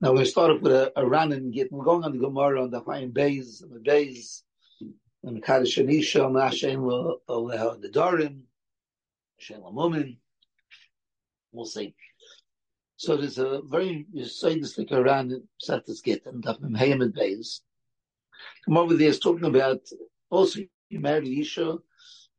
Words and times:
Now 0.00 0.12
to 0.12 0.24
start 0.24 0.52
off 0.52 0.60
with 0.60 0.70
a, 0.70 0.92
a 0.94 1.50
get, 1.50 1.72
we're 1.72 1.84
going 1.84 2.04
on 2.04 2.12
the 2.12 2.18
Gemara 2.18 2.62
on 2.62 2.70
the 2.70 2.80
Chaim 2.80 3.12
Beis, 3.12 3.60
the 3.68 3.80
Beis, 3.80 4.42
and 5.24 5.36
the 5.36 5.40
Kaddish 5.40 5.76
Anisha, 5.76 6.24
and 6.24 6.36
the 6.36 6.40
Hashem, 6.40 6.80
the 6.82 7.90
Dorim, 7.92 8.42
Hashem, 9.38 9.60
Mumin. 9.60 10.18
We'll 11.50 11.66
see. 11.66 11.96
So 12.96 13.16
there's 13.16 13.38
a 13.38 13.60
very, 13.64 14.06
you 14.12 14.24
say 14.26 14.60
this 14.60 14.78
like 14.78 14.92
around 14.92 15.34
set 15.58 15.84
this 15.84 16.00
get 16.00 16.26
and 16.26 16.44
Daf 16.44 16.60
Hayim 16.60 17.02
and 17.02 17.12
Beis. 17.12 17.62
Come 18.66 18.76
over 18.76 18.94
there 18.94 19.08
is 19.08 19.18
talking 19.18 19.46
about 19.46 19.80
also 20.30 20.60
you 20.90 21.00
married 21.00 21.40
Isha, 21.40 21.76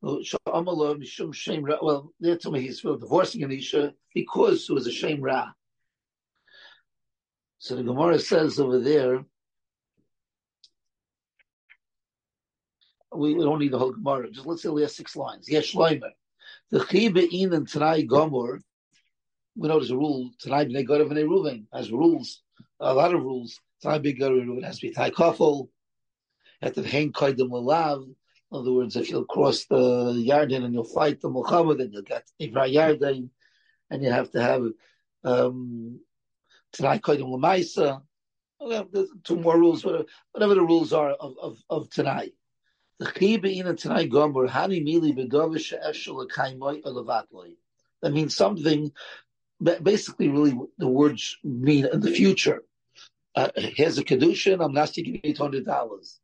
well, 0.02 0.21
they 2.21 2.36
told 2.38 2.54
me 2.54 2.62
he's 2.62 2.82
divorcing 2.82 3.44
an 3.44 3.52
Isha 3.52 3.94
because 4.14 4.70
it 4.70 4.73
was 4.73 4.88
a 4.88 4.91
shame 4.91 5.21
ra. 5.21 5.50
So 7.60 7.76
the 7.76 7.84
Gemara 7.84 8.20
says 8.20 8.57
over 8.57 8.80
there, 8.80 9.23
we, 13.14 13.34
we 13.34 13.43
don't 13.43 13.60
need 13.60 13.74
the 13.74 13.78
whole 13.78 13.92
Gemara. 13.92 14.32
Just 14.32 14.47
let's 14.47 14.64
say 14.64 14.70
we 14.70 14.82
have 14.82 14.92
six 14.92 15.15
lines. 15.15 15.50
Yes, 15.50 15.71
Shloimer. 15.71 16.11
The 16.71 16.79
Chibein 16.79 17.54
and 17.54 17.68
Tanai 17.68 18.06
Gomor, 18.06 18.61
we 19.57 19.68
know 19.68 19.78
there's 19.78 19.92
a 19.92 19.98
rule, 19.98 20.32
Tanai 20.39 20.65
B'nei 20.65 20.87
Gorav 20.87 21.11
and 21.11 21.29
Reuven 21.29 21.65
has 21.74 21.92
rules, 21.92 22.42
a 22.79 22.93
lot 22.93 23.14
of 23.14 23.21
rules. 23.21 23.60
Tanai 23.84 24.00
B'nei 24.00 24.20
Gorav 24.20 24.42
and 24.42 24.50
Reuven 24.50 24.64
has 24.64 24.79
to 24.79 24.87
be 24.87 24.93
Tai 24.93 25.10
Kofel, 25.12 25.68
have 26.62 26.73
to 26.76 26.84
hang 26.84 27.12
Koidim 27.12 27.50
Lalav. 27.50 28.04
In 28.04 28.57
other 28.57 28.71
words, 28.71 28.96
if 28.96 29.10
you'll 29.10 29.26
cross 29.26 29.65
the 29.65 29.76
Yarden 29.76 30.64
and 30.64 30.73
you'll 30.73 30.86
fight 30.86 31.20
the 31.20 31.29
Muhammad, 31.29 31.79
then 31.79 31.92
you'll 31.92 32.03
get 32.03 32.26
Ivra 32.42 32.73
Yarden, 32.73 33.30
and 33.89 34.03
you 34.03 34.12
have 34.12 34.31
to 34.31 34.42
have 34.42 34.64
um, 35.26 36.00
Tanai 36.73 37.00
Kodim 37.00 37.30
Lamaisa. 37.30 38.02
There's 38.91 39.09
two 39.23 39.38
more 39.38 39.58
rules, 39.58 39.86
whatever, 39.86 40.05
whatever 40.31 40.55
the 40.55 40.61
rules 40.61 40.92
are 40.94 41.11
of, 41.11 41.36
of, 41.42 41.58
of 41.70 41.89
Tanai. 41.89 42.31
The 43.00 43.64
and 43.66 43.78
Tanai 43.78 44.08
Gomer, 44.08 44.48
Hani 44.48 44.86
Mili 44.86 45.16
Bedovish 45.17 45.73
Eshel 45.73 46.28
Kaimoy 46.28 46.81
Elavatloi. 46.84 47.56
That 48.02 48.11
means 48.11 48.36
something, 48.36 48.92
basically, 49.61 50.28
really, 50.28 50.58
the 50.78 50.88
words 50.88 51.38
mean 51.44 51.86
in 51.86 52.02
the 52.02 52.11
future. 52.11 52.64
Uh, 53.36 53.50
here's 53.56 53.98
a 53.98 54.04
Kedushin, 54.04 54.64
I'm 54.64 54.73
not 54.73 54.89
to 54.89 55.02
give 55.02 55.22
you 55.23 55.33
$200. 55.33 56.20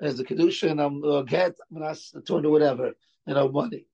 Here's 0.00 0.20
a 0.20 0.24
Kedushin, 0.24 0.84
I'm 0.84 1.02
uh, 1.02 1.22
get, 1.22 1.56
I'm 1.74 1.82
not 1.82 1.98
to 2.14 2.48
whatever, 2.48 2.92
you 3.26 3.34
know, 3.34 3.48
money. 3.48 3.86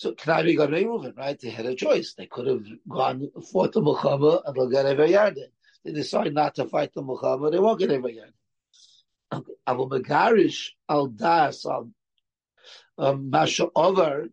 So 0.00 0.14
Knabi 0.14 0.56
got 0.56 0.70
Reuven, 0.70 1.14
right? 1.14 1.38
They 1.38 1.50
had 1.50 1.66
a 1.66 1.74
choice. 1.74 2.14
They 2.14 2.24
could 2.24 2.46
have 2.46 2.64
gone 2.88 3.30
fought 3.52 3.72
the 3.72 3.82
Muhammad 3.82 4.40
and 4.46 4.56
they'll 4.56 4.70
get 4.70 4.86
every 4.86 5.10
Yarden. 5.10 5.50
They 5.84 5.92
decide 5.92 6.32
not 6.32 6.54
to 6.54 6.64
fight 6.64 6.94
the 6.94 7.02
Muhammad, 7.02 7.52
they 7.52 7.58
won't 7.58 7.78
get 7.78 7.90
every 7.90 8.18
Yarden. 8.18 9.44
Abu 9.66 9.90
Megarish 9.90 10.70
al 10.88 11.08
Das 11.08 11.66
al 11.66 11.80
um, 11.80 11.94
um, 12.96 13.28
Masha 13.28 13.68
over 13.76 14.30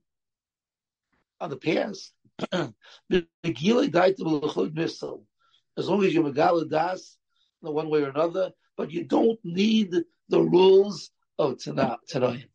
on 1.41 1.49
the 1.49 1.57
past. 1.57 2.13
Died 2.51 2.73
to 3.11 4.23
Melchud 4.23 4.73
Missile. 4.73 5.25
As 5.77 5.89
long 5.89 6.01
as 6.05 6.13
you 6.13 6.23
Megala 6.23 6.69
Das, 6.69 7.17
in 7.61 7.73
one 7.73 7.89
way 7.89 8.03
or 8.03 8.09
another, 8.11 8.53
but 8.77 8.89
you 8.91 9.03
don't 9.03 9.39
need 9.43 9.93
the 10.29 10.41
rules 10.41 11.11
of 11.37 11.57
Tanayim. 11.57 12.47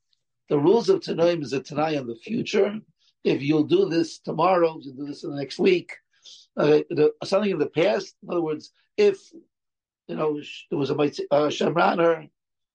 The 0.48 0.58
rules 0.58 0.88
of 0.88 1.00
Tanayim 1.00 1.42
is 1.42 1.52
a 1.52 1.60
Tanay 1.60 1.98
in 1.98 2.06
the 2.06 2.16
future, 2.16 2.80
if 3.24 3.42
you'll 3.42 3.64
do 3.64 3.88
this 3.88 4.18
tomorrow, 4.18 4.78
you'll 4.80 4.94
do 4.94 5.06
this 5.06 5.24
in 5.24 5.30
the 5.30 5.36
next 5.36 5.58
week. 5.58 5.92
Uh, 6.56 6.80
the, 6.90 7.12
something 7.24 7.50
in 7.50 7.58
the 7.58 7.66
past, 7.66 8.14
in 8.22 8.30
other 8.30 8.42
words, 8.42 8.72
if 8.96 9.18
you 10.08 10.16
know 10.16 10.40
there 10.70 10.78
was 10.78 10.90
a 10.90 10.94
uh, 10.94 11.48
Shemraner, 11.48 12.28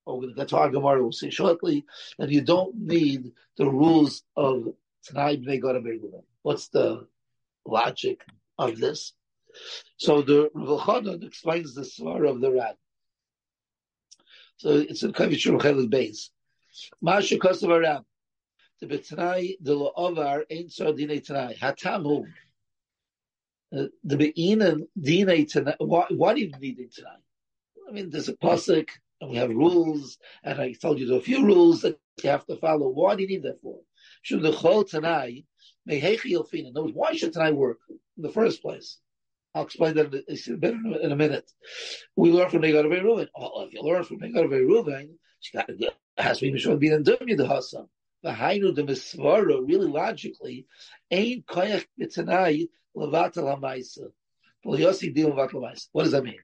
or 0.05 0.21
to 0.21 0.57
our 0.57 0.69
Gemara, 0.69 1.01
we'll 1.01 1.11
see 1.11 1.29
shortly, 1.29 1.85
then 2.17 2.29
you 2.29 2.41
don't 2.41 2.75
need 2.75 3.31
the 3.57 3.69
rules 3.69 4.23
of 4.35 4.73
Gorabegulah. 5.13 6.23
What's 6.43 6.69
the 6.69 7.07
logic 7.65 8.23
of 8.57 8.79
this? 8.79 9.13
So 9.97 10.21
the 10.21 10.49
Rav 10.53 11.23
explains 11.23 11.73
the 11.73 11.81
svar 11.81 12.29
of 12.29 12.41
the 12.41 12.51
Ran. 12.51 12.75
So 14.57 14.69
it's 14.69 15.03
in 15.03 15.11
Kavich 15.13 15.45
Ruchelik 15.45 15.89
base. 15.89 16.31
Masha 17.01 17.37
Kosovo 17.37 17.79
the 18.79 18.87
betnai 18.87 19.57
the 19.61 19.75
la'ovar 19.75 20.43
ain't 20.49 20.71
so 20.71 20.93
dinei 20.93 21.25
tanai. 21.25 21.55
Hatamu. 21.55 22.25
Uh, 23.75 23.85
the 24.03 24.17
be'inan 24.17 24.87
dinei 24.99 25.49
tanai. 25.51 25.75
Why, 25.79 26.33
do 26.33 26.41
you 26.41 26.51
need 26.59 26.79
it 26.79 26.93
tonight? 26.93 27.23
I 27.87 27.91
mean, 27.91 28.09
there's 28.09 28.29
a 28.29 28.33
pasuk, 28.33 28.89
and 29.21 29.31
we 29.31 29.37
have 29.37 29.49
rules, 29.49 30.17
and 30.43 30.59
I 30.59 30.73
told 30.73 30.99
you 30.99 31.07
there 31.07 31.17
are 31.17 31.21
a 31.21 31.23
few 31.23 31.45
rules 31.45 31.81
that 31.81 31.97
you 32.23 32.29
have 32.29 32.45
to 32.47 32.57
follow. 32.57 32.89
Why 32.89 33.15
do 33.15 33.23
you 33.23 33.27
need 33.27 33.43
that 33.43 33.61
for? 33.61 33.79
Should 34.21 34.41
the 34.41 34.51
chol 34.51 34.87
yelfina? 35.87 36.73
No, 36.73 36.87
why 36.87 37.13
should 37.13 37.33
tanai 37.33 37.51
work 37.51 37.79
in 37.89 38.23
the 38.23 38.31
first 38.31 38.61
place? 38.61 38.99
I'll 39.55 39.63
explain 39.63 39.95
that 39.95 40.11
better 40.11 40.99
in 41.01 41.11
a 41.11 41.15
minute. 41.15 41.51
We 42.15 42.31
learn 42.31 42.49
from 42.49 42.61
Negadav 42.61 42.91
Reuven. 42.91 43.27
Oh, 43.35 43.65
if 43.65 43.73
you 43.73 43.81
learn 43.81 44.03
from 44.03 44.19
Negadav 44.19 44.49
Reuven, 44.49 45.15
she 45.39 45.57
got 45.57 45.67
to 45.67 45.91
has 46.17 46.39
to 46.39 46.51
be 46.51 46.59
Mishon 46.59 46.79
Bin 46.79 46.93
and 46.93 47.05
Dumya 47.05 47.37
the 47.37 47.47
Hassam 47.47 47.87
the 48.23 48.31
Hainu 48.31 48.73
the 48.75 48.83
Misvara, 48.83 49.65
really 49.67 49.87
logically, 49.87 50.65
ain't 51.11 51.45
koyach 51.45 51.85
b'tanai 51.99 52.67
levatel 52.95 53.53
ha'maisa. 53.53 54.11
What 54.63 54.77
does 54.77 56.11
that 56.11 56.23
mean? 56.23 56.39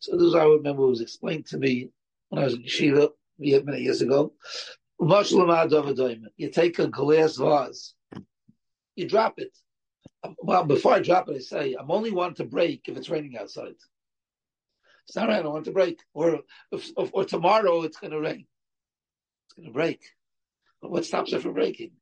So 0.00 0.16
this 0.16 0.26
is 0.26 0.34
I 0.34 0.44
remember 0.44 0.82
it 0.82 0.88
was 0.88 1.00
explained 1.00 1.46
to 1.46 1.58
me 1.58 1.90
when 2.28 2.42
I 2.42 2.44
was 2.44 2.54
in 2.54 2.62
Yeshiva 2.62 3.10
many 3.38 3.82
years 3.82 4.02
ago. 4.02 4.32
You 4.98 6.50
take 6.50 6.78
a 6.78 6.88
glass 6.88 7.36
vase, 7.36 7.94
you 8.96 9.08
drop 9.08 9.38
it. 9.38 9.56
Well, 10.38 10.64
before 10.64 10.94
I 10.94 11.00
drop 11.00 11.28
it, 11.28 11.36
I 11.36 11.38
say, 11.40 11.74
I'm 11.78 11.90
only 11.90 12.10
one 12.10 12.34
to 12.34 12.44
break 12.44 12.82
if 12.86 12.96
it's 12.96 13.10
raining 13.10 13.36
outside. 13.36 13.74
It's 15.06 15.16
not 15.16 15.28
right, 15.28 15.44
I 15.44 15.48
want 15.48 15.64
to 15.64 15.72
break. 15.72 16.00
Or, 16.14 16.40
or, 16.70 17.10
or 17.12 17.24
tomorrow 17.24 17.82
it's 17.82 17.98
going 17.98 18.12
to 18.12 18.20
rain. 18.20 18.46
It's 19.46 19.54
going 19.54 19.66
to 19.68 19.72
break. 19.72 20.00
What 20.82 21.04
stops 21.04 21.32
her 21.32 21.40
from 21.40 21.54
breaking? 21.54 21.92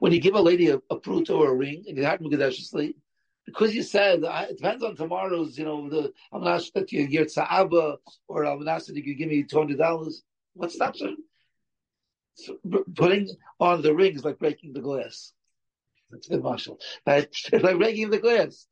When 0.00 0.12
you 0.12 0.20
give 0.20 0.34
a 0.34 0.40
lady 0.40 0.68
a, 0.68 0.76
a 0.90 1.00
pruto 1.00 1.38
or 1.38 1.50
a 1.50 1.54
ring 1.54 1.84
and 1.88 1.96
you 1.96 2.04
have 2.04 2.20
sleep, 2.54 2.98
because 3.46 3.74
you 3.74 3.82
said 3.82 4.20
it 4.22 4.56
depends 4.58 4.84
on 4.84 4.94
tomorrow's, 4.96 5.58
you 5.58 5.64
know, 5.64 5.88
the 5.88 6.12
I'm 6.32 6.44
not 6.44 6.62
sure 6.62 6.72
that 6.74 6.92
you 6.92 7.04
your 7.04 7.24
tza'aba 7.24 7.96
or 8.28 8.44
I'm 8.44 8.64
not 8.64 8.84
sure 8.84 8.94
that 8.94 9.04
you 9.04 9.14
give 9.14 9.28
me 9.28 9.44
two 9.44 9.58
hundred 9.58 9.78
dollars. 9.78 10.22
What 10.54 10.72
stops 10.72 11.00
her? 11.00 11.14
So, 12.34 12.58
putting 12.94 13.30
on 13.58 13.82
the 13.82 13.94
ring 13.94 14.14
is 14.14 14.24
like 14.24 14.38
breaking 14.38 14.74
the 14.74 14.80
glass. 14.80 15.32
That's 16.10 16.28
good, 16.28 16.42
Marshall. 16.42 16.78
It's 17.06 17.50
like 17.52 17.78
breaking 17.78 18.10
the 18.10 18.18
glass. 18.18 18.66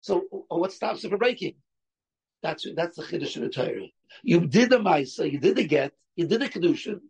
So, 0.00 0.24
uh, 0.50 0.56
what 0.56 0.72
stops 0.72 1.04
her 1.04 1.08
from 1.08 1.18
breaking? 1.18 1.54
That's 2.42 2.66
that's 2.74 2.96
the 2.96 3.04
chiddush 3.04 3.36
of 3.36 3.42
the 3.42 3.48
Torah. 3.50 3.86
You 4.22 4.46
did 4.46 4.70
the 4.70 4.78
ma'isa, 4.78 5.30
you 5.30 5.38
did 5.38 5.56
the 5.56 5.66
get, 5.66 5.92
you 6.16 6.26
did 6.26 6.40
the 6.40 6.48
kedushin, 6.48 7.00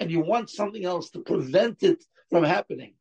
and 0.00 0.10
you 0.10 0.20
want 0.20 0.50
something 0.50 0.84
else 0.84 1.10
to 1.10 1.20
prevent 1.20 1.82
it 1.82 2.04
from 2.30 2.44
happening. 2.44 2.94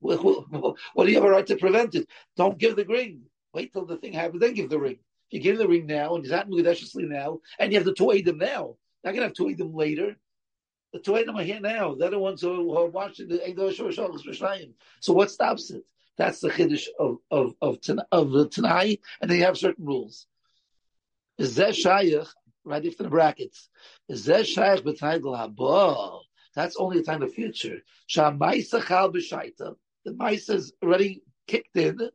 What 0.00 1.06
do 1.06 1.08
you 1.08 1.14
have 1.14 1.24
a 1.24 1.30
right 1.30 1.46
to 1.46 1.56
prevent 1.56 1.94
it? 1.94 2.08
Don't 2.36 2.58
give 2.58 2.76
the 2.76 2.84
ring. 2.84 3.22
Wait 3.52 3.72
till 3.72 3.86
the 3.86 3.96
thing 3.96 4.12
happens, 4.12 4.40
then 4.40 4.54
give 4.54 4.68
the 4.68 4.78
ring. 4.78 4.98
If 5.28 5.32
you 5.32 5.40
give 5.40 5.58
the 5.58 5.66
ring 5.66 5.86
now, 5.86 6.14
and 6.14 6.24
he's 6.24 6.30
not 6.30 6.48
mudashiously 6.48 7.08
now, 7.08 7.40
and 7.58 7.72
you 7.72 7.78
have 7.78 7.86
the 7.86 7.94
two 7.94 8.22
them 8.22 8.38
now, 8.38 8.76
not 9.02 9.14
gonna 9.14 9.26
have 9.26 9.34
two 9.34 9.54
them 9.54 9.74
later. 9.74 10.16
The 10.92 11.00
two 11.00 11.24
them 11.24 11.36
are 11.36 11.42
here 11.42 11.60
now. 11.60 11.94
They're 11.94 12.10
the 12.10 12.18
ones 12.18 12.42
who 12.42 12.76
are 12.76 12.86
watching 12.86 13.28
the 13.28 13.40
So 15.00 15.12
what 15.12 15.30
stops 15.30 15.70
it? 15.70 15.84
That's 16.16 16.40
the 16.40 16.50
chiddush 16.50 16.86
of 16.98 17.18
of 17.30 17.54
of, 17.60 17.78
of 18.12 18.30
the 18.30 18.48
Tanai, 18.48 19.00
and 19.20 19.30
then 19.30 19.38
you 19.38 19.44
have 19.44 19.58
certain 19.58 19.84
rules. 19.84 20.26
Is 21.38 21.56
right 22.66 22.84
after 22.84 23.04
the 23.04 23.08
brackets. 23.08 23.68
That's 24.08 24.58
only 26.76 26.98
a 26.98 27.02
time 27.02 27.22
of 27.22 27.32
future. 27.32 27.78
The 28.14 29.76
mice 30.16 30.48
is 30.48 30.72
already 30.82 31.22
kicked 31.46 31.76
in, 31.76 32.10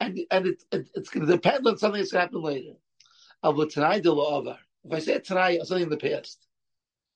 and 0.00 0.18
and 0.30 0.46
it, 0.46 0.62
it, 0.72 0.88
it's 0.94 1.10
going 1.10 1.26
to 1.26 1.32
depend 1.32 1.66
on 1.66 1.78
something 1.78 2.00
that's 2.00 2.12
going 2.12 2.28
to 2.28 2.36
happen 2.38 2.42
later. 2.42 2.74
If 4.86 4.92
I 4.92 4.98
say 4.98 5.18
tonight 5.18 5.60
or 5.60 5.64
something 5.64 5.84
in 5.84 5.90
the 5.90 5.96
past, 5.96 6.46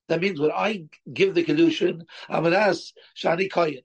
that 0.07 0.21
means 0.21 0.39
when 0.39 0.51
I 0.51 0.85
give 1.11 1.35
the 1.35 1.43
kedushin, 1.43 2.05
I'm 2.27 2.43
going 2.43 2.53
to 2.53 2.59
ask 2.59 2.93
shani 3.15 3.49
koyin. 3.49 3.83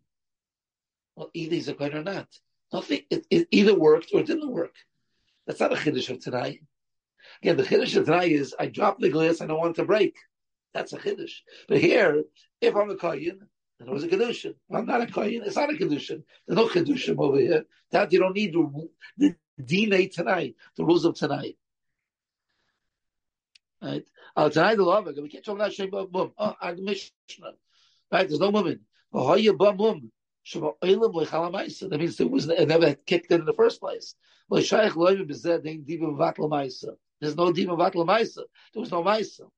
Well, 1.17 1.31
either 1.35 1.55
he's 1.55 1.69
a 1.69 1.75
koyin 1.75 1.95
or 1.95 2.03
not. 2.03 2.29
Nothing. 2.73 3.03
It, 3.11 3.27
it 3.31 3.49
either 3.51 3.79
worked 3.79 4.11
or 4.13 4.21
it 4.21 4.27
didn't 4.27 4.51
work. 4.51 4.75
That's 5.47 5.61
not 5.61 5.73
a 5.73 5.77
chiddush 5.77 6.11
of 6.11 6.21
tonight. 6.21 6.61
Again, 7.43 7.57
the 7.57 7.63
chiddush 7.63 7.97
of 7.97 8.07
tonight 8.07 8.33
is 8.33 8.55
I 8.59 8.67
drop 8.67 8.99
the 8.99 9.11
glass, 9.11 9.41
I 9.41 9.47
don't 9.47 9.59
want 9.59 9.77
it 9.77 9.81
to 9.81 9.87
break. 9.87 10.17
That's 10.73 10.93
a 10.93 10.99
chiddush. 10.99 11.41
But 11.69 11.79
here, 11.79 12.25
if 12.61 12.75
I'm 12.75 12.91
a 12.91 12.97
kohen, 12.97 13.49
then 13.79 13.89
it 13.89 13.93
was 13.93 14.05
a 14.05 14.09
kedushin. 14.09 14.55
I'm 14.73 14.87
not 14.87 15.03
a 15.03 15.07
kohen, 15.07 15.43
it's 15.45 15.57
not 15.57 15.71
a 15.71 15.75
kedushin. 15.75 16.23
There's 16.47 16.57
no 16.57 16.69
kedushim 16.69 17.19
over 17.19 17.39
here. 17.39 17.65
That 17.91 18.13
you 18.13 18.19
don't 18.19 18.35
need 18.35 18.53
the, 18.53 18.89
the 19.59 20.09
tonight, 20.09 20.55
the 20.77 20.85
rules 20.85 21.05
of 21.05 21.15
tonight. 21.15 21.57
Right? 23.83 24.05
Uh, 24.35 24.49
tonight 24.49 24.77
the 24.77 24.85
love, 24.85 25.09
we 25.21 25.29
can't 25.29 25.45
talk 25.45 25.57
about 25.57 25.73
Shem 25.73 25.91
Bum. 25.91 26.33
Oh, 26.39 26.55
our 26.61 26.75
Mishnah. 26.75 27.53
Right? 28.11 28.29
There's 28.29 28.41
no 28.41 28.51
woman. 28.51 28.81
That 29.13 30.11
means 31.99 32.21
it 32.21 32.31
was 32.31 32.49
it 32.49 32.69
never 32.69 32.95
kicked 32.95 33.31
in 33.31 33.41
in 33.41 33.47
the 33.47 33.53
first 33.53 33.81
place. 33.81 34.15
There's 37.25 37.37
no 37.37 37.53
demon 37.53 37.77
vatla 37.77 38.07
maisa. 38.07 38.43
There 38.73 38.81
was 38.81 38.91
no 38.91 39.03
maisa. 39.03 39.49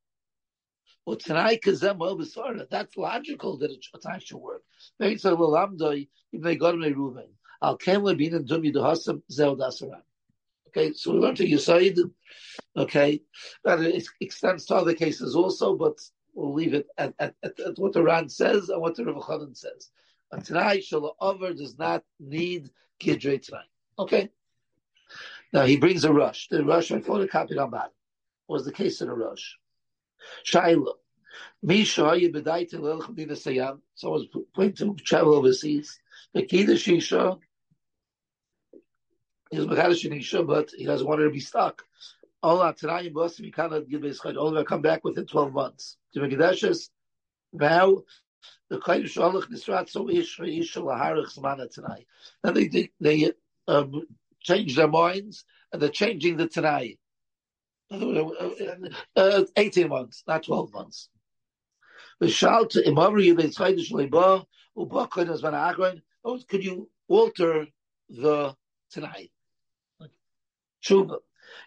That's 2.71 2.97
logical 2.97 3.59
that 3.59 3.71
a 3.71 4.21
should 4.21 4.37
work. 4.39 4.63
And 5.01 5.11
dasaram. 9.57 10.03
Okay, 10.69 10.93
so 10.93 11.13
we 11.13 11.19
learned 11.19 11.39
to 11.39 11.47
Yisaid. 11.47 11.99
Okay, 12.77 13.23
that 13.65 13.81
it 13.81 14.07
extends 14.21 14.67
to 14.67 14.75
other 14.75 14.95
cases 14.95 15.35
also, 15.35 15.75
but 15.75 15.99
we'll 16.35 16.53
leave 16.53 16.75
it 16.75 16.87
at, 16.99 17.15
at, 17.19 17.35
at, 17.43 17.59
at 17.61 17.79
what 17.79 17.93
the 17.93 18.03
Ran 18.03 18.29
says 18.29 18.69
and 18.69 18.81
what 18.81 18.95
the 18.95 19.05
Rav 19.05 19.57
says. 19.57 19.91
But 20.31 20.45
tonight, 20.45 20.85
Shalom 20.85 21.12
Over 21.21 21.55
does 21.55 21.79
not 21.79 22.05
need 22.21 22.71
Gidre 23.01 23.41
tonight. 23.41 23.69
Okay? 23.99 24.29
Now 25.53 25.65
he 25.65 25.77
brings 25.77 26.05
a 26.05 26.13
rush. 26.13 26.49
The 26.49 26.65
rush, 26.65 26.91
I 26.91 27.01
photocopied 27.01 27.61
on 27.63 27.71
bottom, 27.71 27.93
was 28.49 28.65
the 28.65 28.73
case 28.73 29.01
in 29.01 29.09
a 29.09 29.15
rush. 29.15 29.59
Sayam. 30.47 30.85
Someone's 33.95 34.27
going 34.55 34.73
to 34.75 34.95
travel 34.97 35.35
overseas. 35.35 35.99
The 36.35 36.43
Kida 36.43 36.75
Shisha, 36.75 37.39
He's 39.51 39.65
Mechadish 39.65 40.19
Isha, 40.19 40.43
but 40.43 40.71
he 40.77 40.85
doesn't 40.85 41.07
want 41.07 41.21
her 41.21 41.27
to 41.27 41.33
be 41.33 41.41
stuck. 41.41 41.85
Allah 42.43 42.75
Tanayim 42.75 43.13
Bosim, 43.13 43.45
he 43.45 43.53
cannot 43.53 43.89
give 43.89 44.03
his 44.03 44.21
chayt. 44.21 44.37
Only 44.37 44.65
come 44.65 44.83
back 44.83 45.05
within 45.05 45.27
12 45.27 45.53
months. 45.53 45.97
To 46.15 46.21
Mekadeshes, 46.21 46.91
now, 47.53 48.03
the 48.69 48.79
Chayt 48.79 49.05
Shalach 49.05 49.49
Nisrat, 49.49 49.89
so 49.89 50.11
Ish, 50.11 50.41
Isha, 50.41 50.81
Laharach, 50.81 51.31
Samana 51.31 51.69
Tanai. 51.69 52.05
Then 52.43 52.55
they, 52.55 52.91
they 53.01 53.33
um, 53.69 54.03
change 54.47 54.77
their 54.77 54.89
minds, 54.89 55.45
and 55.73 55.83
they're 55.83 55.89
changing 55.89 56.37
the 56.37 56.47
Tanai. 56.47 56.99
Uh, 57.91 59.45
18 59.57 59.89
months, 59.89 60.23
not 60.27 60.43
12 60.43 60.73
months. 60.73 61.09
Agron. 65.55 66.03
Could 66.49 66.65
you 66.65 66.91
alter 67.09 67.67
the 68.09 68.57
tonight? 68.91 69.31
Tshuva. 70.83 71.19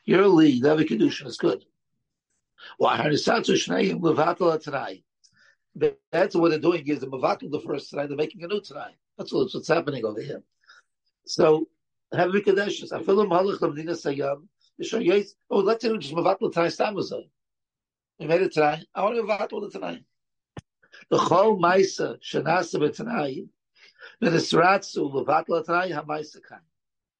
Your 0.05 0.27
lead, 0.27 0.63
the 0.63 0.75
kedushin 0.85 1.27
is 1.27 1.37
good. 1.37 1.63
That's 6.11 6.35
what 6.35 6.49
they're 6.49 6.59
doing 6.59 6.87
is 6.87 6.99
the 6.99 7.07
mevatel 7.07 7.51
the 7.51 7.61
first 7.65 7.89
tonight. 7.89 8.07
They're 8.07 8.17
making 8.17 8.43
a 8.43 8.47
new 8.47 8.61
tonight. 8.61 8.95
That's 9.17 9.31
what's 9.31 9.67
happening 9.67 10.03
over 10.05 10.21
here. 10.21 10.43
So 11.25 11.67
have 12.17 12.29
a 12.29 12.41
kadeshes. 12.41 12.91
Afilu 12.91 13.27
malach 13.27 13.59
lamdina 13.59 13.91
sayam. 13.91 14.47
Oh, 15.49 15.59
let's 15.59 15.83
say 15.83 15.97
just 15.97 16.13
mevatel 16.13 16.51
tonight. 16.53 16.69
Stamazon. 16.69 17.29
We 18.19 18.27
made 18.27 18.41
it 18.41 18.53
tonight. 18.53 18.85
I 18.95 19.03
want 19.03 19.15
to 19.17 19.23
mevatel 19.23 19.67
it 19.67 19.71
tonight. 19.71 20.03
The 21.09 21.17
chol 21.17 21.59
ma'isa 21.59 22.17
shenasa 22.21 22.79
b'tanayi. 22.79 23.49
V'nisratzu 24.23 25.11
levatel 25.13 25.65
tonight 25.65 25.91
ha 25.91 26.03
ma'isa 26.03 26.39
kan. 26.47 26.61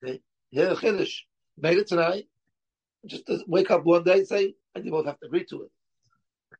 Okay, 0.03 0.21
here 0.50 0.75
chiddush 0.75 1.24
made 1.57 1.77
it 1.77 1.88
tonight. 1.88 2.27
Just 3.06 3.30
wake 3.47 3.71
up 3.71 3.86
one 3.86 4.03
day 4.03 4.19
and 4.19 4.27
say, 4.27 4.56
and 4.75 4.86
you 4.86 4.91
both 4.91 5.06
have 5.06 5.19
to 5.19 5.25
agree 5.27 5.45
to 5.45 5.63
it. 5.63 5.71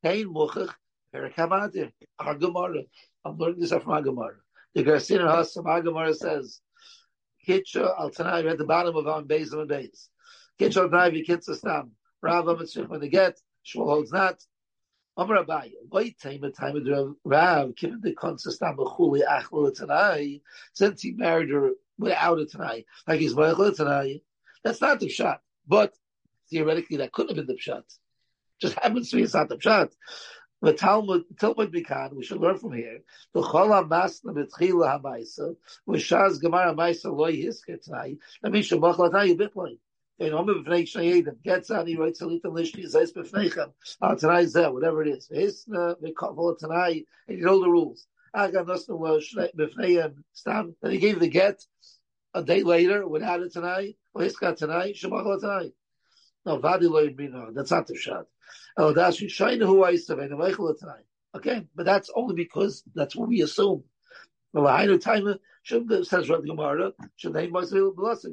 Kain 0.04 0.34
Muchach, 0.34 0.74
Perakamadir, 1.14 1.92
our 2.18 2.36
Gemara. 2.36 2.84
I'm 3.26 3.38
learning 3.38 3.60
this 3.60 3.72
from 3.72 3.90
our 3.90 4.02
Gemara. 4.02 4.36
The 4.74 4.84
Garcin 4.84 5.20
Has 5.30 5.54
from 5.54 5.68
our 5.68 5.82
Gemara 5.82 6.14
says, 6.14 6.62
Kitcha 7.50 8.00
al 8.00 8.12
Tanai, 8.12 8.48
at 8.48 8.58
the 8.58 8.66
bottom 8.66 8.96
of 8.96 9.08
our 9.08 9.24
base 9.24 9.52
and 9.54 9.68
base. 9.68 10.10
Kitcha 10.60 10.84
al 10.84 10.90
Tanai, 10.90 11.10
Vikitza 11.12 11.56
Stam. 11.56 11.92
Rav 12.22 12.46
Mitzvah, 12.60 12.84
when 12.84 13.00
they 13.00 13.10
get, 13.10 13.40
Shmuel 13.66 13.86
holds 13.86 14.12
not. 14.12 14.44
Amar 15.18 15.44
Abaye, 15.44 15.74
wait 15.92 16.20
time 16.20 16.44
at 16.46 16.56
time 16.56 16.78
of 16.78 17.16
Rav, 17.26 17.76
given 17.76 18.00
the 18.02 18.14
consistam 18.14 18.80
of 18.80 18.94
Chuli 18.94 19.22
Achlo 19.28 19.76
Tanai, 19.76 20.42
since 20.74 21.02
he 21.02 21.12
married 21.12 21.50
her 21.50 21.72
without 21.98 22.40
a 22.40 22.46
Tanai, 22.46 22.86
like 23.08 23.20
he's 23.20 23.36
Michael 23.36 23.74
Tanai, 23.74 24.22
that's 24.64 24.80
not 24.80 25.00
the 25.00 25.10
shot. 25.10 25.42
But 25.68 25.94
theoretically, 26.50 26.98
that 26.98 27.12
could 27.12 27.30
have 27.30 27.36
been 27.36 27.48
the 27.48 27.56
pshat. 27.56 27.84
Just 28.62 28.76
happens 28.80 29.10
to 29.10 29.18
be 29.18 29.24
it's 29.24 29.34
not 29.34 29.50
the 29.50 29.58
pshat. 29.58 29.92
The 30.62 30.74
Talmud, 30.74 31.24
Talmud 31.40 31.72
Bikan, 31.72 32.16
we 32.16 32.24
should 32.24 32.42
learn 32.42 32.58
from 32.58 32.74
here. 32.74 33.00
The 33.34 33.42
Chola 33.42 33.86
Masna 33.86 34.34
Betchila 34.34 35.02
Hamaisa, 35.02 35.56
Vishaz 35.88 36.42
Gemara 36.42 36.74
Maisa 36.74 37.16
Loi 37.16 37.32
that 38.42 38.52
means 38.52 38.70
Shabach 38.70 38.98
Latai 38.98 39.38
Bitloin. 39.38 39.78
In 40.18 40.34
Omer 40.34 40.56
B'fnei 40.56 40.84
Shnayedim, 40.84 41.42
gets 41.44 41.72
on, 41.72 41.88
he 41.88 41.96
writes 41.96 42.22
Salita 42.22 42.48
Lishti, 42.48 42.84
Zais 42.84 43.14
B'fneichem, 43.14 43.72
Ah, 44.02 44.16
Tanai 44.16 44.44
Zeh, 44.44 44.74
whatever 44.74 45.02
it 45.04 45.08
is. 45.08 45.30
Hisna, 45.30 45.96
V'kavol 46.02 46.58
Tanai, 46.58 47.06
and 47.30 47.38
you 47.38 47.46
know 47.46 47.62
the 47.62 47.70
rules. 47.70 48.06
Aga 48.34 48.66
Nosna 48.66 49.54
B'fneichem, 49.56 50.16
Stam, 50.34 50.76
then 50.82 50.92
he 50.92 50.98
gave 50.98 51.22
the 51.22 51.30
get 51.30 51.64
a 52.34 52.44
day 52.44 52.64
later 52.64 53.08
without 53.08 53.40
it 53.42 53.54
tonight, 53.54 53.96
or 54.14 54.24
Hiska 54.24 54.58
tonight, 54.58 54.96
Shabach 54.96 55.26
Latai. 55.26 55.72
No, 56.46 56.58
Vadi 56.58 56.88
lo 56.88 57.06
yibino. 57.08 57.54
That's 57.54 57.72
not 57.72 57.88
the 57.88 57.96
shot. 57.96 58.26
Oh. 58.78 58.94
Okay, 61.36 61.68
but 61.76 61.86
that's 61.86 62.10
only 62.16 62.36
because 62.36 62.84
that's 62.96 63.16
what 63.16 63.30
we 63.30 63.42
assume. 63.42 63.84
Uh, 64.56 64.62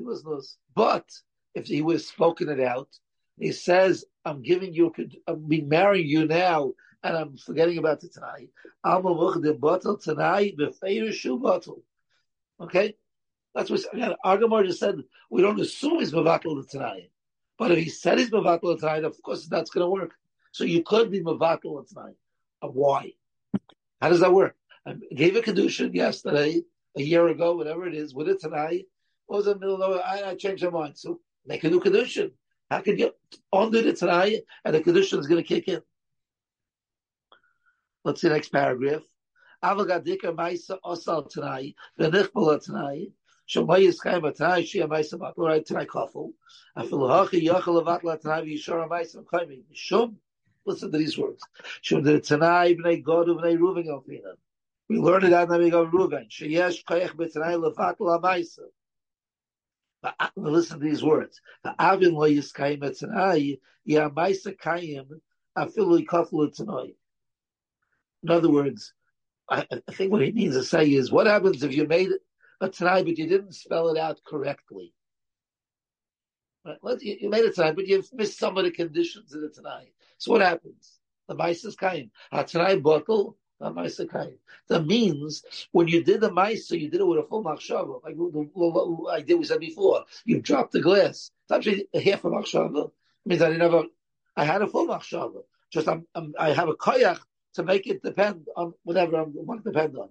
Listeners. 0.05 0.57
But 0.75 1.05
if 1.55 1.67
he 1.67 1.83
was 1.83 2.07
spoken 2.07 2.49
it 2.49 2.61
out, 2.61 2.89
he 3.39 3.53
says, 3.53 4.07
"I'm 4.25 4.43
giving 4.43 4.73
you, 4.73 4.93
I'm 5.27 5.47
marrying 5.69 6.09
you 6.09 6.27
now, 6.27 6.73
and 7.03 7.17
I'm 7.17 7.37
forgetting 7.37 7.77
about 7.79 8.01
the 8.01 8.09
tonight. 8.09 8.49
I'm 8.83 9.05
a 9.05 9.13
the 9.43 9.55
bottle 9.55 9.99
tonight, 9.99 10.55
bottle." 11.39 11.83
Okay, 12.61 12.97
that's 13.55 13.69
what 13.71 13.85
again. 13.93 14.15
Our 14.25 14.39
just 14.65 14.81
said 14.81 15.03
we 15.31 15.43
don't 15.43 15.61
assume 15.61 15.99
he's 15.99 16.13
mevatel 16.13 16.63
the 16.63 16.67
tonight. 16.71 17.11
But 17.59 17.73
if 17.73 17.79
he 17.79 17.89
said 17.89 18.19
he's 18.19 18.31
Mavatal 18.31 18.79
tonight, 18.79 19.05
of 19.05 19.21
course 19.23 19.47
that's 19.47 19.71
going 19.71 19.85
to 19.85 19.91
work. 19.91 20.15
So 20.53 20.65
you 20.65 20.83
could 20.83 21.11
be 21.11 21.23
Mavatal 21.23 21.87
tonight. 21.89 22.17
Why? 22.61 23.13
How 24.01 24.09
does 24.09 24.21
that 24.21 24.33
work? 24.33 24.57
I 24.87 24.95
gave 25.15 25.37
a 25.37 25.41
Kedushin 25.41 25.95
yesterday, 25.95 26.63
a 26.97 27.03
year 27.03 27.29
ago, 27.29 27.57
whatever 27.57 27.87
it 27.87 27.95
is, 27.95 28.15
with 28.15 28.29
it 28.29 28.41
tonight. 28.41 28.87
What 29.27 29.39
was 29.39 29.47
in 29.47 29.55
the 29.55 29.59
middle 29.61 29.83
of 29.83 30.01
I, 30.01 30.31
I 30.31 30.35
changed 30.35 30.65
my 30.65 30.71
mind. 30.71 30.97
So 30.97 31.21
make 31.47 31.65
a 31.65 31.71
new 31.71 31.81
Kedushin. 31.81 32.33
How 32.71 32.81
can 32.81 32.99
you 32.99 33.13
undo 33.53 33.79
it 33.79 33.97
tonight 33.97 34.43
and 34.65 34.75
the 34.75 34.81
Kedushin 34.81 35.19
is 35.19 35.27
going 35.27 35.43
to 35.43 35.49
kick 35.49 35.69
in? 35.69 35.81
Let's 38.05 38.21
see 38.21 38.29
the 38.29 38.35
next 38.35 38.51
paragraph. 38.51 39.03
Avagadika 39.65 40.35
Maisa 40.35 40.79
Osal 40.85 41.29
tonight, 41.29 41.75
Venichbala 41.99 42.63
tonight. 42.63 43.09
Shemayis 43.49 44.03
Chaim 44.03 44.23
Atai 44.23 44.63
Shia 44.63 44.89
Maisa 44.89 45.19
Batla 45.19 45.65
Tanai 45.65 45.87
Kafel. 45.87 46.33
Afil 46.77 46.91
Hachi 46.91 47.47
Yachal 47.47 47.85
Avatla 47.85 48.21
Tanai 48.21 48.47
Yishara 48.47 48.89
Maisa 48.89 49.25
Chaim 49.31 49.65
Shum. 49.73 50.17
Listen 50.65 50.91
to 50.91 50.99
these 50.99 51.17
words. 51.17 51.43
Shum 51.81 52.03
the 52.03 52.21
Tanai 52.21 52.75
Bnei 52.75 53.03
God 53.03 53.29
Bnei 53.29 53.57
Ruven 53.59 53.87
Alfina. 53.87 54.35
We 54.89 54.99
learned 54.99 55.25
it 55.25 55.33
out 55.33 55.51
of 55.51 55.61
the 55.61 55.71
Ruven. 55.71 56.29
Sheyesh 56.29 56.85
Kayach 56.85 57.15
B'Tanai 57.15 57.73
Levatla 57.75 58.23
Maisa. 58.23 58.67
Uh, 60.03 60.29
listen 60.37 60.79
to 60.79 60.85
these 60.85 61.03
words. 61.03 61.41
Avin 61.79 62.15
lo 62.15 62.29
yiskayim 62.29 62.81
etzanai, 62.81 63.59
ya 63.85 64.09
maisa 64.11 64.57
kayim, 64.57 65.09
afilu 65.57 66.05
kaflu 66.05 66.55
tanoi. 66.57 66.95
In 68.23 68.31
other 68.31 68.51
words, 68.51 68.93
I, 69.49 69.67
I 69.89 69.93
think 69.93 70.13
what 70.13 70.23
he 70.23 70.33
means 70.33 70.55
to 70.55 70.63
say 70.63 70.93
is, 70.93 71.11
what 71.11 71.27
happens 71.27 71.63
if 71.63 71.75
you 71.75 71.87
made 71.87 72.11
a 72.61 72.69
tonight, 72.69 73.05
but 73.05 73.19
you 73.19 73.27
didn't 73.27 73.55
spell 73.55 73.89
it 73.89 73.99
out 73.99 74.21
correctly. 74.25 74.93
Right? 76.65 77.01
You, 77.01 77.31
made 77.31 77.45
it 77.45 77.55
tonight, 77.55 77.77
but 77.77 77.87
you've 77.87 78.13
missed 78.13 78.39
some 78.39 78.57
of 78.59 78.65
the 78.65 78.71
conditions 78.71 79.33
in 79.33 79.43
the 79.43 79.49
tonight. 79.49 79.93
So 80.19 80.33
what 80.33 80.41
happens? 80.41 80.99
The 81.29 81.35
is 81.35 81.77
kain. 81.77 82.11
A 82.33 82.37
ah, 82.39 82.43
tonight 82.43 82.83
bottle, 82.83 83.37
the 83.61 83.71
mice 83.71 83.99
is 83.99 84.09
kain. 84.11 84.39
That 84.69 84.87
means 84.87 85.45
when 85.73 85.89
you 85.89 86.03
did 86.03 86.21
the 86.21 86.31
mice, 86.31 86.69
so 86.69 86.75
you 86.75 86.89
did 86.89 87.01
it 87.01 87.07
with 87.07 87.19
a 87.19 87.25
full 87.25 87.45
machshava, 87.45 88.03
like 88.03 88.17
I 89.13 89.23
did 89.23 89.35
we 89.35 89.45
said 89.45 89.61
before. 89.61 90.05
You 90.25 90.41
dropped 90.41 90.73
the 90.73 90.81
glass. 90.81 91.31
It's 91.45 91.53
actually 91.53 91.89
a 91.95 92.01
half 92.01 92.25
a 92.25 92.31
machshava. 92.31 92.91
means 93.25 93.43
I 93.43 93.49
didn't 93.49 93.63
have 93.63 93.75
a. 93.75 93.85
I 94.37 94.45
had 94.45 94.63
a 94.63 94.67
full 94.67 94.87
machshava. 94.87 95.43
Just 95.73 95.89
I'm, 95.89 96.07
I'm, 96.15 96.35
i 96.39 96.53
have 96.53 96.69
a 96.69 96.75
koyach 96.75 97.21
to 97.55 97.63
make 97.63 97.87
it 97.87 98.03
depend 98.03 98.47
on 98.57 98.75
whatever 98.85 99.17
I 99.17 99.25
want 99.27 99.65
to 99.65 99.71
depend 99.73 99.97
on. 99.97 100.11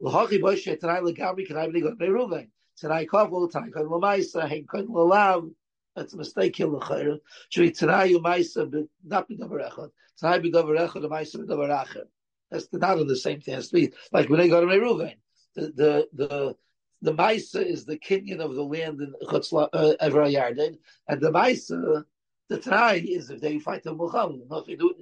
L'hachi 0.00 0.40
boshe 0.40 0.78
tanai 0.78 1.00
legabri 1.00 1.48
kanai 1.48 1.72
b'nigot 1.72 1.98
beiruven. 1.98 2.48
Tanai 2.80 3.06
kavul, 3.06 3.50
tanai 3.50 3.70
kan 3.70 3.86
l'maisa, 3.86 4.48
hein 4.48 4.66
kan 4.70 4.86
l'lav. 4.86 5.50
That's 5.94 6.12
a 6.12 6.16
mistake 6.16 6.56
here, 6.56 6.66
l'chayr. 6.66 7.20
Be 7.56 7.70
Tanai 7.70 8.12
Umaisa, 8.12 8.88
not 9.04 9.28
be 9.28 9.36
Davar 9.36 9.70
Echad. 9.70 9.90
Tanai 10.20 10.40
be 10.40 10.50
Davar 10.50 10.88
Echad, 10.88 11.04
Umaisa 11.04 11.38
be 11.38 11.46
Davar 11.46 11.86
Acher. 11.86 12.04
That's 12.50 12.68
not 12.72 13.06
the 13.06 13.16
same 13.16 13.40
thing 13.40 13.60
be 13.72 13.92
like 14.12 14.28
when 14.28 14.40
they 14.40 14.48
go 14.48 14.60
to 14.60 14.66
Meruvain. 14.66 15.16
The 15.54 15.72
the 15.72 16.08
the 16.12 16.56
the 17.02 17.12
Maisa 17.12 17.64
is 17.64 17.84
the 17.84 17.96
kinyan 17.96 18.40
of 18.40 18.54
the 18.54 18.64
land 18.64 19.00
in 19.00 19.14
Chutzla 19.22 19.68
uh, 19.72 19.94
Yarden, 20.00 20.78
and 21.08 21.20
the 21.20 21.30
Maisa, 21.30 22.04
the 22.48 22.58
Tanai 22.58 23.00
is 23.00 23.30
if 23.30 23.40
they 23.40 23.58
fight 23.58 23.84
the 23.84 23.94
Muhammad. 23.94 24.42
If 24.50 24.66
they 24.66 24.74
do 24.76 24.94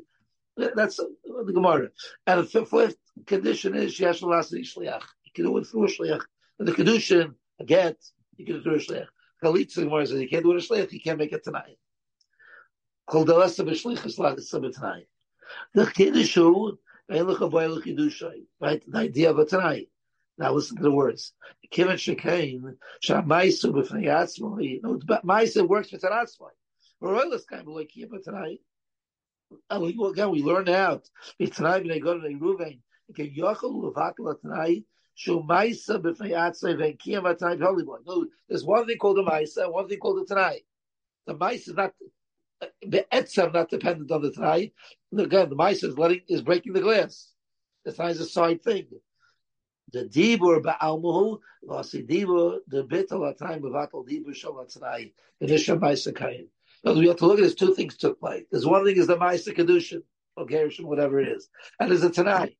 that's 0.56 0.96
the 0.96 1.52
Gemara. 1.52 1.88
And 2.26 2.46
the 2.46 2.66
fifth 2.66 2.96
condition 3.26 3.74
is 3.74 3.98
Yesh 3.98 4.22
Lasi 4.22 4.62
Shliach. 4.62 5.02
You 5.24 5.32
can 5.34 5.44
do 5.44 5.58
it 5.58 5.66
through 5.66 5.84
a 5.84 5.88
Shliach. 5.88 6.24
And 6.58 6.68
the 6.68 6.72
Kedushin, 6.72 7.34
a 7.60 7.64
get, 7.64 7.96
you 8.36 8.44
can 8.44 8.62
do 8.62 8.74
it 8.74 8.82
through 8.84 8.96
a 8.96 9.04
Shliach. 9.04 9.08
Chalitza 9.42 9.84
Gemara 9.84 10.06
says 10.06 10.20
you 10.20 10.28
can't 10.28 10.44
do 10.44 10.52
it 10.52 10.64
a 10.64 10.66
Shliach, 10.66 10.92
you 10.92 11.00
can't 11.00 11.18
make 11.18 11.32
it 11.32 11.44
tonight. 11.44 11.78
Kol 13.06 13.24
Delesa 13.24 13.66
B'Shlich 13.68 14.04
is 14.06 14.18
Lasi 14.18 14.72
tonight. 14.72 15.08
The 15.74 15.84
Kiddushu, 15.84 16.78
right? 18.60 18.82
The 18.86 18.98
idea 18.98 19.30
of 19.30 19.38
a 19.38 19.44
tonight. 19.44 19.88
Now 20.38 20.52
listen 20.52 20.76
to 20.78 20.82
the 20.82 20.90
words. 20.90 21.34
Kivan 21.70 21.94
Shekain, 21.94 22.76
Shamaisu 23.04 23.72
b'fnei 23.72 24.06
atzmai. 24.06 24.80
No, 24.82 24.98
Maisa 25.24 25.66
works 25.66 25.90
for 25.90 25.98
Tanatzmai. 25.98 26.52
Royalist 27.00 27.48
kind 27.48 27.62
of 27.62 27.68
like 27.68 27.88
Kiva 27.88 28.18
tonight. 28.20 28.60
Again, 29.70 30.30
we 30.30 30.42
learn 30.42 30.68
out. 30.68 31.06
Tonight, 31.38 31.86
they 31.86 32.00
go 32.00 32.14
to 32.14 32.20
the 32.20 32.34
Ruvain. 32.34 32.80
Okay, 33.10 33.32
Yochel 33.36 34.40
tonight. 34.40 34.84
Shumaisa 35.18 36.02
b'fnei 36.02 37.38
tonight. 37.38 37.60
Holy 37.60 37.84
boy. 37.84 37.98
No, 38.06 38.26
there's 38.48 38.64
one 38.64 38.86
thing 38.86 38.96
called 38.98 39.18
the 39.18 39.22
Maisa, 39.22 39.70
one 39.70 39.88
thing 39.88 39.98
called 39.98 40.20
the 40.20 40.26
tonight. 40.26 40.62
The 41.26 41.34
Maisa 41.34 41.68
is 41.68 41.74
not 41.74 41.92
the 42.80 43.04
etzem 43.12 43.52
not 43.52 43.68
dependent 43.68 44.10
on 44.10 44.22
the 44.22 44.30
Tanai. 44.30 44.72
Again, 45.16 45.50
the 45.50 45.56
Maisa 45.56 45.84
is 45.84 45.98
letting 45.98 46.22
is 46.28 46.42
breaking 46.42 46.72
the 46.72 46.80
glass. 46.80 47.30
The 47.84 47.92
Tanai 47.92 48.12
is 48.12 48.20
a 48.20 48.26
side 48.26 48.62
thing 48.62 48.86
the 49.92 50.04
dibur 50.04 50.62
ba'almuhu, 50.62 51.38
v'asi 51.68 52.06
dibur, 52.08 52.58
the 52.66 52.84
bittel 52.84 53.32
atayim 53.36 53.60
b'vatal 53.60 54.06
dibur 54.08 54.34
shal 54.34 54.54
atzanai, 54.54 55.12
in 55.40 55.46
the 55.46 55.54
Shemaisa 55.54 56.12
Kayim. 56.12 56.46
Now, 56.84 56.94
we 56.94 57.06
have 57.08 57.18
to 57.18 57.26
look 57.26 57.38
at 57.38 57.42
this, 57.42 57.54
two 57.54 57.74
things 57.74 57.96
took 57.96 58.18
place. 58.18 58.44
There's 58.50 58.66
one 58.66 58.84
thing 58.84 58.96
is 58.96 59.06
the 59.06 59.16
Maisa 59.16 59.54
Kedushin, 59.54 60.02
or 60.36 60.46
whatever 60.86 61.20
it 61.20 61.28
is. 61.28 61.48
And 61.78 61.90
there's 61.90 62.02
a 62.02 62.10
Tanai. 62.10 62.56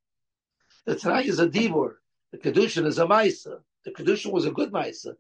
The 0.87 0.97
Tanai 0.97 1.27
is 1.27 1.39
a 1.39 1.49
dibur. 1.49 1.95
The 2.33 2.39
Kedushin 2.39 2.87
is 2.87 2.99
a 2.99 3.07
Maisa. 3.07 3.61
The 3.85 3.93
Kedushin 3.93 4.33
was 4.33 4.47
a 4.47 4.51
good 4.51 4.73
Maisa. 4.73 5.15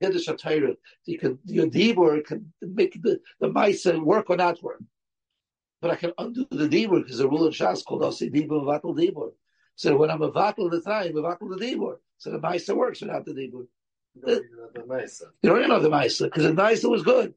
Kiddush 0.00 0.28
HaTorah. 0.28 0.76
You 1.04 1.18
can, 1.18 1.38
your 1.44 1.66
dibur 1.66 2.24
can 2.24 2.52
make 2.60 3.00
the, 3.02 3.20
the 3.40 3.48
Maisa 3.48 4.02
work 4.02 4.30
or 4.30 4.36
not 4.36 4.62
work. 4.62 4.82
But 5.80 5.90
I 5.92 5.96
can 5.96 6.12
undo 6.18 6.46
the 6.50 6.68
dibur 6.68 7.02
because 7.02 7.18
the 7.18 7.28
rule 7.28 7.46
in 7.46 7.52
Shas 7.52 7.84
called 7.84 8.04
Asi 8.04 8.30
dibur 8.30 8.64
vatal 8.64 8.96
dibur. 8.96 9.32
So 9.76 9.96
when 9.96 10.10
I'm 10.10 10.22
a 10.22 10.30
vatal 10.30 10.70
the 10.70 10.80
time, 10.80 11.16
a 11.16 11.20
vatal 11.20 11.58
the 11.58 11.64
dibur. 11.64 11.96
So 12.18 12.30
the 12.30 12.38
Maisa 12.38 12.74
works 12.74 13.00
without 13.00 13.24
the 13.24 13.32
dibur. 13.32 13.66
You 15.42 15.50
don't 15.50 15.58
even 15.58 15.68
know 15.68 15.80
the 15.80 15.88
Maisa 15.90 16.24
because 16.24 16.44
the 16.44 16.52
Maisa 16.52 16.88
was 16.88 17.02
good. 17.02 17.34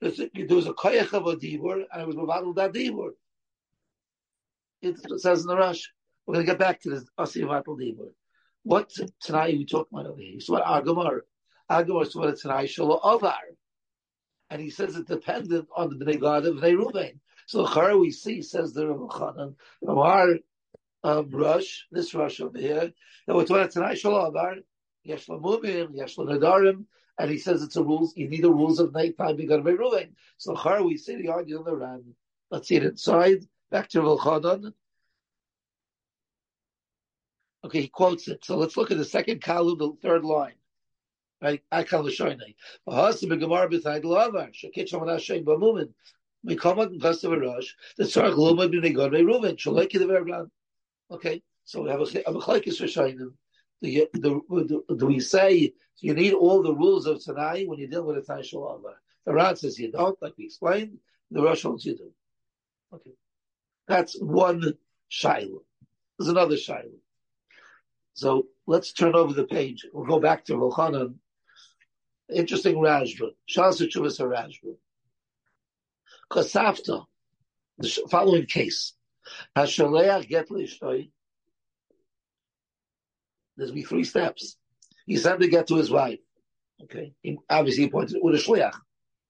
There 0.00 0.10
was 0.56 0.66
a 0.66 0.72
koyach 0.72 1.12
of 1.14 1.26
a 1.26 1.36
dibur 1.36 1.84
and 1.90 2.02
it 2.02 2.06
was 2.06 2.16
vatal 2.16 2.54
that 2.56 2.72
dibur. 2.72 3.12
It 4.82 5.20
says 5.20 5.42
in 5.42 5.46
the 5.46 5.56
rush. 5.56 5.90
We're 6.26 6.34
going 6.34 6.46
to 6.46 6.52
get 6.52 6.58
back 6.58 6.80
to 6.80 6.90
this 6.90 7.04
Asi 7.16 7.42
vatal 7.42 7.78
dibur. 7.78 8.10
What 8.64 8.92
tonight 9.20 9.56
we 9.56 9.64
talk 9.64 9.88
about 9.92 10.06
over 10.06 10.20
here? 10.20 10.40
So 10.40 10.54
what 10.54 10.64
Agamar? 10.64 11.20
Agamar 11.70 12.02
is 12.02 12.16
what 12.16 12.36
tonight 12.36 12.68
Shalom 12.68 12.98
Avar. 13.04 13.38
And 14.50 14.60
he 14.60 14.70
says 14.70 14.96
it's 14.96 15.08
dependent 15.08 15.68
on 15.76 15.96
the 15.96 16.04
Bnei 16.04 16.20
God 16.20 16.44
of 16.46 16.56
Bnei 16.56 16.76
Ruvain. 16.76 17.20
So 17.46 17.64
the 17.64 17.96
we 17.96 18.10
see 18.10 18.42
says 18.42 18.72
the 18.72 18.88
Rav 18.88 19.08
Chanan, 19.08 19.54
Amar 19.86 20.34
um, 21.04 21.30
rush, 21.30 21.86
this 21.92 22.12
rush 22.12 22.40
over 22.40 22.58
here. 22.58 22.92
Now 23.28 23.36
we're 23.36 23.42
talking 23.42 23.56
about 23.56 23.70
tonight, 23.70 23.98
Shalabar, 23.98 24.56
Yesh 25.04 25.26
Lamumim, 25.26 25.94
Nadarim, 25.94 26.86
and 27.20 27.30
he 27.30 27.38
says 27.38 27.62
it's 27.62 27.76
a 27.76 27.84
rules, 27.84 28.16
you 28.16 28.28
need 28.28 28.42
the 28.42 28.50
rules 28.50 28.80
of 28.80 28.92
nighttime, 28.92 29.38
you 29.38 29.48
got 29.48 29.58
to 29.58 29.62
be 29.62 29.74
ruling. 29.74 30.16
So 30.38 30.56
Char, 30.56 30.82
we 30.82 30.96
see 30.96 31.14
the 31.22 31.28
argument 31.28 31.78
Ram. 31.78 32.16
Let's 32.50 32.66
see 32.66 32.76
it 32.76 32.84
inside. 32.84 33.44
Back 33.70 33.88
to 33.90 34.00
Vilchanan. 34.00 34.72
Okay, 37.66 37.80
he 37.80 37.88
quotes 37.88 38.28
it. 38.28 38.44
So 38.44 38.56
let's 38.56 38.76
look 38.76 38.92
at 38.92 38.96
the 38.96 39.04
second 39.04 39.40
kalu, 39.40 39.76
the 39.76 39.92
third 40.00 40.24
line. 40.24 40.54
Right? 41.42 41.64
I 41.72 41.82
call 41.82 42.04
the 42.04 42.12
Shoinai. 42.12 42.54
Bahasa 42.88 43.24
begamar 43.24 43.68
b'thaid 43.68 44.04
lavar. 44.04 44.52
Shakit 44.54 44.88
shaman 44.88 45.08
Hashem 45.08 45.44
b'mumin. 45.44 45.92
We 46.44 46.54
come 46.54 46.78
out 46.78 46.92
in 46.92 47.00
Costa 47.00 47.28
Rush. 47.28 47.74
The 47.96 48.04
Tzarech 48.04 48.36
Luma 48.36 48.68
b'nei 48.68 48.94
God 48.94 49.10
Reuven. 49.10 49.56
Shalai 49.56 49.90
the 49.90 49.98
Vergan. 49.98 50.48
Okay, 51.10 51.42
so 51.64 51.82
we 51.82 51.90
have 51.90 51.98
a, 52.00 52.04
machlekes 52.04 52.80
rishonim. 52.80 53.32
The, 53.82 54.06
the, 54.12 54.40
the, 54.48 54.94
do 54.94 55.06
we 55.06 55.18
say 55.18 55.72
you 55.98 56.14
need 56.14 56.34
all 56.34 56.62
the 56.62 56.72
rules 56.72 57.06
of 57.06 57.20
Tanai 57.20 57.64
when 57.64 57.80
you 57.80 57.88
deal 57.88 58.04
with 58.04 58.18
a 58.18 58.22
Tanai 58.22 58.42
Shalom? 58.42 58.84
The 59.24 59.34
Ran 59.34 59.56
says 59.56 59.76
you 59.76 59.90
don't, 59.90 60.16
like 60.22 60.34
we 60.38 60.44
explained. 60.44 60.98
The 61.32 61.42
Rosh 61.42 61.62
holds 61.62 61.84
you 61.84 61.96
do. 61.96 62.12
Okay, 62.94 63.10
that's 63.88 64.16
one 64.20 64.74
shiloh. 65.08 65.64
There's 66.16 66.28
another 66.28 66.56
shiloh. 66.56 67.00
So 68.16 68.46
let's 68.66 68.92
turn 68.92 69.14
over 69.14 69.34
the 69.34 69.44
page. 69.44 69.86
We'll 69.92 70.06
go 70.06 70.18
back 70.18 70.46
to 70.46 70.54
Rochanan. 70.54 71.16
Interesting 72.34 72.76
Rashba. 72.76 73.28
Shas 73.48 73.78
Chuvas 73.86 74.18
Rashba. 74.18 74.74
Kasafta. 76.32 77.04
The 77.78 77.88
following 78.10 78.46
case. 78.46 78.94
Hashaleach 79.54 80.28
get 80.28 80.48
lishtoi. 80.48 81.10
There's 83.58 83.72
be 83.72 83.82
three 83.82 84.04
steps. 84.04 84.56
He 85.04 85.16
sent 85.16 85.42
to 85.42 85.48
get 85.48 85.66
to 85.66 85.76
his 85.76 85.90
wife. 85.90 86.20
Okay. 86.84 87.12
He, 87.22 87.38
obviously, 87.50 87.84
he 87.84 87.90
pointed 87.90 88.18
with 88.22 88.34
a 88.34 88.38
shliach. 88.38 88.76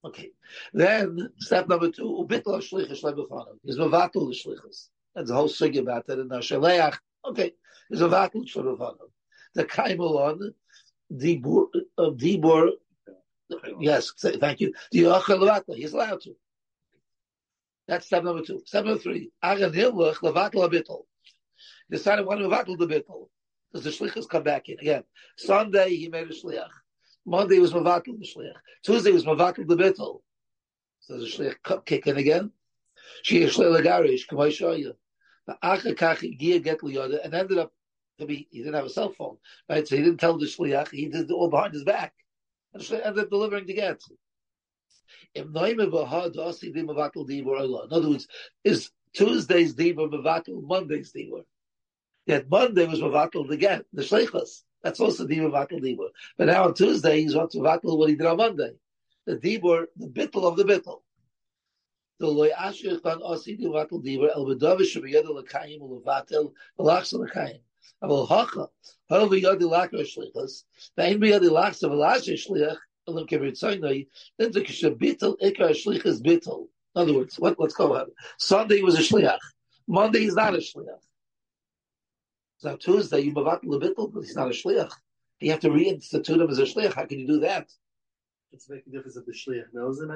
Okay. 0.04 0.30
Then 0.72 1.30
step 1.38 1.68
number 1.68 1.90
two, 1.90 2.24
ubitla 2.24 2.62
shlichus 2.62 3.02
lebefanav. 3.02 3.58
He's 3.64 3.78
mevatel 3.78 4.12
the 4.12 4.36
shlichus. 4.36 4.88
That's 5.16 5.28
the 5.28 5.34
whole 5.34 5.48
sugi 5.48 5.80
about 5.80 6.06
that 6.06 6.20
in 6.20 6.28
Hashaleach. 6.28 6.96
Okay. 7.24 7.52
He's 7.88 8.00
mevatel 8.00 8.46
shlichus 8.46 8.96
The 9.54 9.64
kaimelon, 9.64 10.52
dibur, 11.12 11.66
uh, 11.98 12.10
dibur. 12.10 12.70
Yes, 13.78 14.12
thank 14.18 14.60
you. 14.60 14.72
The 14.90 15.02
He's 15.76 15.92
allowed 15.92 16.20
to. 16.22 16.36
That's 17.88 18.06
step 18.06 18.24
number 18.24 18.42
two. 18.42 18.62
Step 18.64 18.84
number 18.84 19.00
three. 19.00 19.30
Agan 19.42 19.72
hilach 19.72 20.16
levatel 20.16 20.68
abitol. 20.68 21.04
Decided 21.90 22.26
when 22.26 22.38
to 22.38 22.48
levatel 22.48 22.76
the 22.78 22.86
bitol. 22.86 23.28
Does 23.72 23.84
the 23.84 23.90
shlichus 23.90 24.28
come 24.28 24.42
back 24.42 24.68
in 24.68 24.78
again? 24.80 25.04
Sunday 25.36 25.94
he 25.96 26.08
made 26.08 26.26
a 26.28 26.34
shliach. 26.34 26.68
Monday 27.24 27.60
was 27.60 27.72
mevatel 27.72 28.18
the 28.18 28.26
shliach. 28.26 28.56
Tuesday 28.84 29.12
was 29.12 29.24
mevatel 29.24 29.66
the 29.68 29.76
bitol. 29.76 30.22
So 31.00 31.18
the 31.18 31.26
shliach 31.26 31.84
kick 31.84 32.08
in 32.08 32.16
again. 32.16 32.50
She 33.22 33.42
is 33.42 33.56
shliach. 33.56 34.26
Come 34.28 34.40
I 34.40 34.48
The 35.46 35.56
and 37.24 37.34
ended 37.34 37.58
up 37.58 37.72
to 38.18 38.26
be 38.26 38.48
he 38.50 38.58
didn't 38.58 38.74
have 38.74 38.86
a 38.86 38.90
cell 38.90 39.12
phone 39.12 39.36
right 39.68 39.86
so 39.86 39.96
he 39.96 40.02
didn't 40.02 40.18
tell 40.18 40.38
the 40.38 40.46
shliach 40.46 40.90
he 40.90 41.06
did 41.06 41.30
it 41.30 41.34
all 41.34 41.50
behind 41.50 41.74
his 41.74 41.84
back 41.84 42.14
and 42.72 42.82
the 42.82 43.06
ended 43.06 43.24
up 43.24 43.30
delivering 43.30 43.66
the 43.66 43.74
get. 43.74 44.00
In 45.34 45.56
other 45.56 45.90
words, 48.08 48.28
is 48.64 48.90
Tuesday's 49.14 49.74
dibur 49.74 50.10
mevatel 50.10 50.62
Monday's 50.62 51.12
dibur? 51.12 51.44
Yet 52.26 52.50
Monday 52.50 52.86
was 52.86 53.00
mevatel 53.00 53.58
get, 53.58 53.84
the 53.92 54.02
shleichus. 54.02 54.62
That's 54.82 55.00
also 55.00 55.26
dibur 55.26 55.50
mevatel 55.50 55.82
dibur. 55.82 56.08
But 56.36 56.46
now 56.46 56.64
on 56.64 56.74
Tuesday 56.74 57.20
he's 57.20 57.34
wants 57.34 57.54
mevatel 57.54 57.98
what 57.98 58.10
he 58.10 58.16
did 58.16 58.26
on 58.26 58.38
Monday. 58.38 58.72
The 59.26 59.36
dibur, 59.36 59.86
the 59.96 60.08
bittel 60.08 60.44
of 60.44 60.56
the 60.56 60.64
bittel. 60.64 61.02
The 62.18 62.26
loy 62.26 62.50
asher 62.50 62.98
kan 63.00 63.20
osi 63.20 63.58
mevatel 63.60 64.02
dibur 64.04 64.30
el 64.34 64.46
bedavish 64.46 64.96
shebiyad 64.96 65.24
lekayim 65.24 65.80
ulevatel 65.80 66.52
velachs 66.78 67.12
lekayim. 67.12 67.60
Aval 68.02 68.28
hacha. 68.28 68.68
However, 69.08 69.36
yadi 69.36 69.62
lakar 69.62 70.00
shleichus. 70.00 70.64
Ve'in 70.98 71.18
biyadi 71.20 71.50
lachs 71.50 71.82
of 71.82 71.92
shliach. 71.92 72.78
In 73.08 73.16
other 76.96 77.14
words, 77.14 77.38
what, 77.38 77.60
let's 77.60 77.74
go 77.74 77.94
on. 77.94 78.06
Sunday 78.38 78.82
was 78.82 78.98
a 78.98 79.02
shliach. 79.02 79.38
Monday 79.86 80.24
is 80.24 80.34
not 80.34 80.54
a 80.54 80.58
shliach. 80.58 80.98
So 82.58 82.76
Tuesday 82.76 83.20
you 83.20 83.48
out 83.48 83.62
a 83.62 83.68
but 83.68 84.20
he's 84.22 84.34
not 84.34 84.48
a 84.48 84.50
shliach. 84.50 84.90
You 85.38 85.52
have 85.52 85.60
to 85.60 85.68
reinstitute 85.68 86.40
him 86.40 86.50
as 86.50 86.58
a 86.58 86.62
shliach. 86.62 86.94
How 86.94 87.04
can 87.04 87.20
you 87.20 87.28
do 87.28 87.40
that? 87.40 87.68
Does 88.52 88.66
it 88.68 88.74
make 88.74 88.86
a 88.86 88.90
difference 88.90 89.16
if 89.16 89.26
the 89.26 89.32
shliach 89.32 89.72
knows 89.72 90.00
it? 90.00 90.08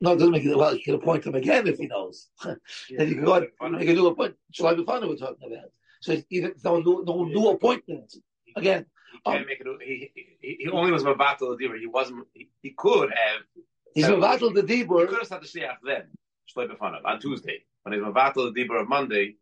No, 0.00 0.12
it 0.12 0.16
doesn't 0.16 0.32
make 0.32 0.44
it. 0.44 0.56
Well, 0.56 0.74
you 0.74 0.82
can 0.82 0.94
appoint 0.94 1.24
him 1.24 1.34
again 1.34 1.66
if 1.66 1.78
he 1.78 1.86
knows. 1.86 2.28
yeah, 2.44 2.54
then 2.98 3.08
you 3.08 3.14
can 3.14 3.24
go. 3.24 3.38
You 3.38 3.50
can 3.60 3.94
do 3.94 4.06
a 4.08 4.14
point. 4.14 4.34
Shall 4.52 4.66
I 4.66 4.74
be 4.74 4.84
fun? 4.84 5.08
We're 5.08 5.16
talking 5.16 5.50
about. 5.50 5.70
So 6.00 6.22
even 6.30 6.52
no 6.62 6.78
new, 6.80 7.04
no 7.06 7.24
new 7.24 7.48
appointment 7.48 8.14
again 8.54 8.84
he 9.16 9.30
can't 9.30 9.42
um, 9.42 9.46
make 9.46 9.60
it. 9.60 9.66
He, 9.82 10.10
he, 10.40 10.56
he 10.60 10.70
only 10.70 10.92
was 10.92 11.04
mabatal 11.04 11.58
the 11.58 11.78
He 11.78 11.86
wasn't. 11.86 12.26
He, 12.34 12.48
he, 12.62 12.70
could 12.76 13.10
have 13.10 13.42
He's 13.94 14.06
mevatel 14.06 14.54
the 14.54 14.62
He 14.66 14.84
dibur. 14.84 15.08
could 15.08 15.18
have 15.18 15.28
said 15.28 15.42
the 15.42 15.46
shliach 15.46 15.76
then, 15.84 16.04
shloim 16.54 16.68
b'fanav, 16.68 17.04
on 17.04 17.20
Tuesday. 17.20 17.64
When 17.82 17.94
he's 17.94 18.02
mevatel 18.02 18.52
the 18.52 18.64
dibur 18.64 18.80
of 18.80 18.88
Monday, 18.88 19.36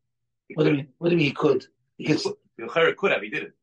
he 0.48 0.54
What 0.54 0.64
do 0.64 0.70
you 0.70 0.76
mean? 0.76 0.88
What 0.98 1.08
do 1.08 1.14
you 1.14 1.18
mean 1.18 1.26
he 1.26 1.32
could? 1.32 1.66
He 1.96 2.04
could. 2.04 2.34
the 2.58 2.94
could 2.96 3.12
have, 3.12 3.22
he 3.22 3.30
didn't. 3.30 3.54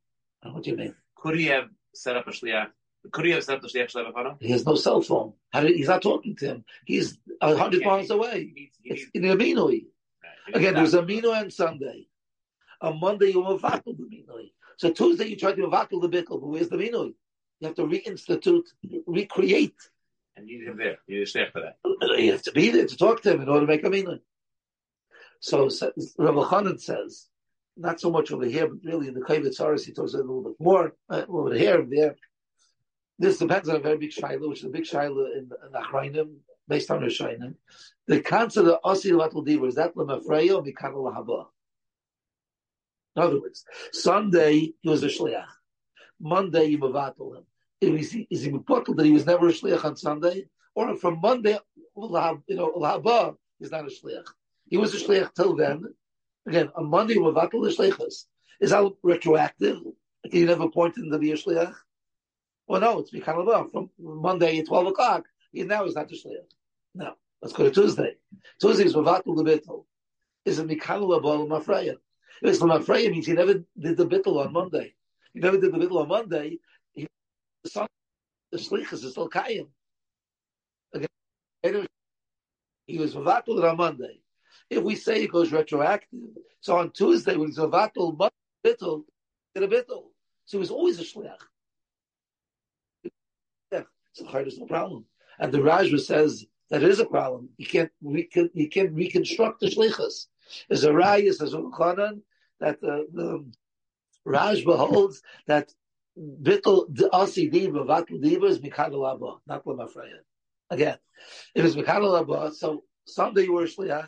What 0.44 0.64
do 0.64 0.72
you 0.72 0.78
mean? 0.78 0.96
Could 1.16 1.38
he 1.38 1.46
have 1.48 1.70
set 1.94 2.18
up 2.18 2.28
a 2.28 2.32
shliach? 2.32 2.70
Could 3.12 3.26
he 3.26 3.32
have 3.32 3.44
set 3.44 3.56
up 3.56 3.62
the 3.62 3.68
shliach 3.68 3.92
shloim 3.92 4.14
b'fanav? 4.14 4.38
He 4.42 4.52
has 4.52 4.66
no 4.66 4.76
cell 4.76 5.02
phone. 5.02 5.34
How 5.52 5.62
did, 5.62 5.76
he's 5.76 5.88
not 5.88 6.02
talking 6.02 6.36
to 6.38 6.46
him. 6.46 6.66
He's 6.86 7.18
a 7.42 7.56
hundred 7.56 7.84
miles 7.84 8.08
He 8.08 8.14
away. 8.14 8.52
needs, 8.56 8.78
he 8.82 8.94
It's 8.94 9.06
in 9.14 9.24
the 9.24 9.30
Aminoi. 9.30 9.86
right, 10.24 10.56
Again, 10.56 10.76
he 10.76 10.80
there's 10.80 10.94
a 10.94 11.02
Mino 11.04 11.32
on 11.32 11.50
Sunday. 11.50 12.08
On 12.82 13.00
Monday, 13.00 13.28
you 13.30 13.42
mevatel 13.42 13.84
the 13.98 14.04
Minoi. 14.04 14.52
So 14.78 14.92
Tuesday, 14.92 15.28
you 15.28 15.36
try 15.36 15.54
to 15.54 15.62
mevatel 15.62 16.02
the 16.02 16.10
Bickel, 16.10 16.40
but 16.42 16.48
where's 16.48 16.70
the 16.70 16.78
Minoi? 16.78 17.14
You 17.60 17.68
have 17.68 17.76
to 17.76 17.84
reinstitute, 17.84 18.66
recreate. 19.08 19.76
and 20.36 20.48
you 20.50 20.60
need 20.60 20.68
him 20.68 20.78
there. 20.78 20.98
You 21.08 21.18
need 21.20 21.24
a 21.24 21.26
shliach 21.26 21.52
for 21.52 21.62
that. 21.62 21.78
You 22.20 22.32
have 22.34 22.42
to 22.44 22.52
be 22.52 22.70
there 22.70 22.88
to 22.88 22.98
talk 22.98 23.22
to 23.24 23.32
him 23.34 23.42
in 23.42 23.50
order 23.50 23.66
to 23.66 23.72
make 23.72 23.84
a 23.86 23.90
Minoi. 23.90 24.20
So 25.40 25.70
says- 25.70 26.14
Rabbi 26.18 26.40
Chanan 26.44 26.80
says, 26.80 27.28
not 27.78 28.00
so 28.00 28.12
much 28.12 28.32
over 28.32 28.46
here, 28.46 28.68
but 28.68 28.78
really 28.84 29.08
in 29.08 29.14
the 29.16 29.22
Kavit 29.22 29.54
Saris, 29.56 29.86
he 29.86 29.92
talks 29.94 30.14
a 30.14 30.18
little 30.18 30.44
bit 30.44 30.56
more 30.60 30.94
uh, 31.10 31.24
over 31.28 31.54
here 31.56 31.80
and 31.82 31.92
there. 31.92 32.16
This 33.22 33.38
depends 33.38 33.70
on 33.70 33.76
a 33.76 33.80
very 33.80 34.00
big 34.00 34.10
shaila, 34.10 34.50
which 34.50 34.62
is 34.62 34.66
a 34.66 34.70
big 34.70 34.84
shaila 34.84 35.38
in, 35.38 35.52
in 35.66 35.72
Achrayim, 35.80 36.38
based 36.68 36.90
on 36.90 37.02
Rishayim. 37.02 37.54
The 38.08 38.20
concept 38.22 38.68
of 38.68 38.82
Osi 38.82 39.12
Latul 39.12 39.46
Diva, 39.46 39.66
is 39.66 39.76
that 39.76 39.94
Lemafreya 39.94 40.56
or 40.56 40.64
Mikana 40.64 40.96
Lahaba? 40.96 41.46
In 43.16 43.22
other 43.22 43.40
words, 43.40 43.64
Sunday 43.94 44.74
he 44.82 44.90
was 44.90 45.04
a 45.04 45.08
shliach. 45.08 45.46
Monday 46.20 46.66
you 46.66 46.80
mevatel 46.80 47.38
him. 47.38 47.44
Is 47.80 48.12
he, 48.12 48.28
is 48.32 48.42
he 48.42 48.50
that 48.50 49.02
he 49.06 49.12
was 49.12 49.28
never 49.28 49.50
a 49.50 49.52
shliach 49.52 49.86
on 49.86 49.96
Sunday? 49.98 50.46
Or 50.74 50.96
from 50.96 51.22
Monday, 51.22 51.60
you 51.96 52.56
know, 52.56 52.74
Lahaba 52.76 53.36
is 53.60 53.70
not 53.70 53.82
a 53.82 53.92
shliach. 53.92 54.26
He 54.68 54.78
was 54.78 54.96
a 54.96 54.98
shliach 54.98 55.36
till 55.36 55.56
then. 55.56 55.84
Again, 56.48 56.72
on 56.76 56.90
Monday 56.90 57.14
you 57.14 57.22
mevatel 57.22 57.64
the 57.64 57.70
shliachas. 57.70 58.26
Is 58.60 58.72
that 58.72 58.92
retroactive? 59.04 59.78
Can 60.28 60.40
you 60.40 60.48
never 60.48 60.70
point 60.70 60.98
him 60.98 61.12
to 61.12 61.20
be 61.20 61.34
a 61.34 61.36
shliach? 61.36 61.76
Well, 62.68 62.82
no, 62.82 63.00
it's 63.00 63.12
Mikana 63.12 63.46
Lahaba. 63.46 63.72
From 63.72 63.90
Monday 64.00 64.60
at 64.60 64.68
12 64.68 64.88
o'clock, 64.88 65.26
he 65.52 65.64
now 65.64 65.86
is 65.86 65.96
not 65.96 66.12
a 66.12 66.14
shliach. 66.14 66.50
No, 66.96 67.14
let's 67.42 67.54
go 67.54 67.64
to 67.66 67.72
Tuesday. 67.72 68.16
Tuesday 68.60 68.86
is 68.86 68.96
mevatel 68.96 69.36
the 69.36 69.44
bittel. 69.44 69.86
Is 70.46 70.60
it 70.60 70.68
Mikana 70.68 71.02
Lahaba 71.02 71.48
Mafreya? 71.48 71.96
If 72.42 72.50
it's 72.50 72.60
Mafreya 72.60 73.12
means 73.12 73.28
he 73.28 73.34
never 73.34 73.56
did 73.56 73.98
the 73.98 74.06
bittel 74.06 74.46
on 74.46 74.54
Monday. 74.54 74.94
He 75.34 75.40
never 75.40 75.58
did 75.58 75.72
the 75.74 75.78
bittel 75.78 76.02
on 76.02 76.08
Monday. 76.08 76.60
He, 76.94 77.08
the 77.64 77.70
son, 77.70 77.88
the 78.52 78.58
shlichus 78.58 79.04
is 79.04 79.12
still 79.12 79.30
kayim. 79.30 79.68
He 82.88 82.98
was 82.98 83.16
mevatel 83.16 83.70
on 83.70 83.78
Monday. 83.78 84.22
If 84.70 84.84
we 84.84 84.96
say 84.96 85.24
it 85.24 85.32
goes 85.32 85.52
retroactive, 85.52 86.20
so 86.62 86.78
on 86.78 86.92
Tuesday 86.92 87.36
when 87.36 87.54
Monday 87.54 88.30
bittel, 88.66 89.04
did 89.54 89.64
a 89.64 89.68
bittel. 89.68 90.06
So 90.46 90.58
he 90.58 90.58
was 90.58 90.72
always 90.72 91.00
a 91.00 91.04
shliach. 91.04 91.36
So 94.14 94.26
there's 94.32 94.60
no 94.60 94.66
problem. 94.66 95.06
And 95.40 95.52
the 95.52 95.60
Rashba 95.60 96.00
says 96.00 96.46
that 96.70 96.84
is 96.84 97.00
a 97.00 97.06
problem. 97.06 97.50
You 97.58 97.66
can't 97.66 97.92
recon, 98.02 98.50
you 98.54 98.70
can't 98.70 98.94
reconstruct 98.94 99.60
the 99.60 99.68
shlichus. 99.68 100.28
There's 100.68 100.84
a 100.84 100.92
raya 100.92 101.34
says 101.34 101.52
that 101.52 102.76
uh, 102.76 102.76
the, 102.82 103.08
the 103.14 103.46
Rashba 104.28 104.78
holds 104.78 105.22
that 105.48 105.72
bittul 106.18 106.86
the 106.94 107.10
asi 107.14 107.50
diva 107.50 107.84
vatul 107.86 108.22
diva 108.22 108.46
is 108.48 108.60
mikadol 108.60 109.12
abba, 109.14 109.38
not 109.48 109.66
lemafreya. 109.66 110.20
Again, 110.70 110.98
if 111.56 111.66
it's 111.66 111.76
mikadol 111.76 112.20
abba, 112.20 112.54
so 112.54 112.84
Sunday 113.06 113.44
you 113.44 113.54
were 113.54 113.64
a 113.64 113.68
shliach, 113.68 114.08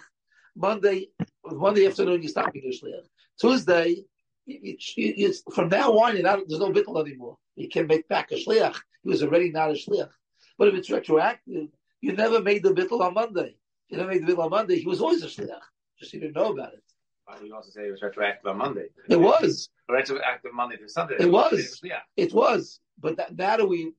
Monday 0.55 1.07
Monday 1.45 1.87
afternoon 1.87 2.21
you 2.21 2.29
stop 2.29 2.53
being 2.53 2.71
a 2.71 2.85
shliach. 2.85 3.07
Tuesday, 3.39 4.03
you, 4.45 4.77
you, 4.95 5.13
you, 5.17 5.33
from 5.53 5.69
now 5.69 5.91
on, 5.91 6.21
not, 6.21 6.39
there's 6.47 6.59
no 6.59 6.71
bittul 6.71 7.05
anymore. 7.05 7.37
You 7.55 7.69
can 7.69 7.87
make 7.87 8.07
back 8.07 8.31
a 8.31 8.35
shliach. 8.35 8.77
He 9.03 9.09
was 9.09 9.23
already 9.23 9.51
not 9.51 9.69
a 9.69 9.73
shliach. 9.73 10.09
But 10.57 10.69
if 10.69 10.75
it's 10.75 10.89
retroactive, 10.89 11.69
you 12.01 12.13
never 12.13 12.41
made 12.41 12.63
the 12.63 12.73
bittul 12.73 13.01
on 13.01 13.13
Monday. 13.13 13.55
You 13.89 13.97
never 13.97 14.09
made 14.09 14.25
the 14.25 14.33
bittul 14.33 14.45
on 14.45 14.49
Monday. 14.49 14.79
He 14.79 14.87
was 14.87 15.01
always 15.01 15.23
a 15.23 15.27
shliach. 15.27 15.59
Just 15.99 16.13
you 16.13 16.19
didn't 16.19 16.35
know 16.35 16.51
about 16.51 16.73
it. 16.73 16.83
Why 17.25 17.39
do 17.39 17.45
you 17.45 17.55
also 17.55 17.69
say 17.69 17.87
it 17.87 17.91
was 17.91 18.01
retroactive 18.01 18.47
on 18.47 18.57
Monday? 18.57 18.87
It 19.09 19.19
was. 19.19 19.69
Retroactive 19.89 20.53
Monday 20.53 20.77
to 20.77 20.89
Sunday. 20.89 21.15
It 21.19 21.31
was. 21.31 21.79
Yeah. 21.83 21.99
It 22.17 22.33
was. 22.33 22.79
But 22.99 23.17
that, 23.17 23.35
now 23.35 23.57
that 23.57 23.65
we 23.65 23.93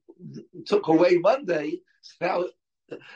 took 0.67 0.89
away 0.89 1.19
Monday, 1.19 1.81
now 2.21 2.45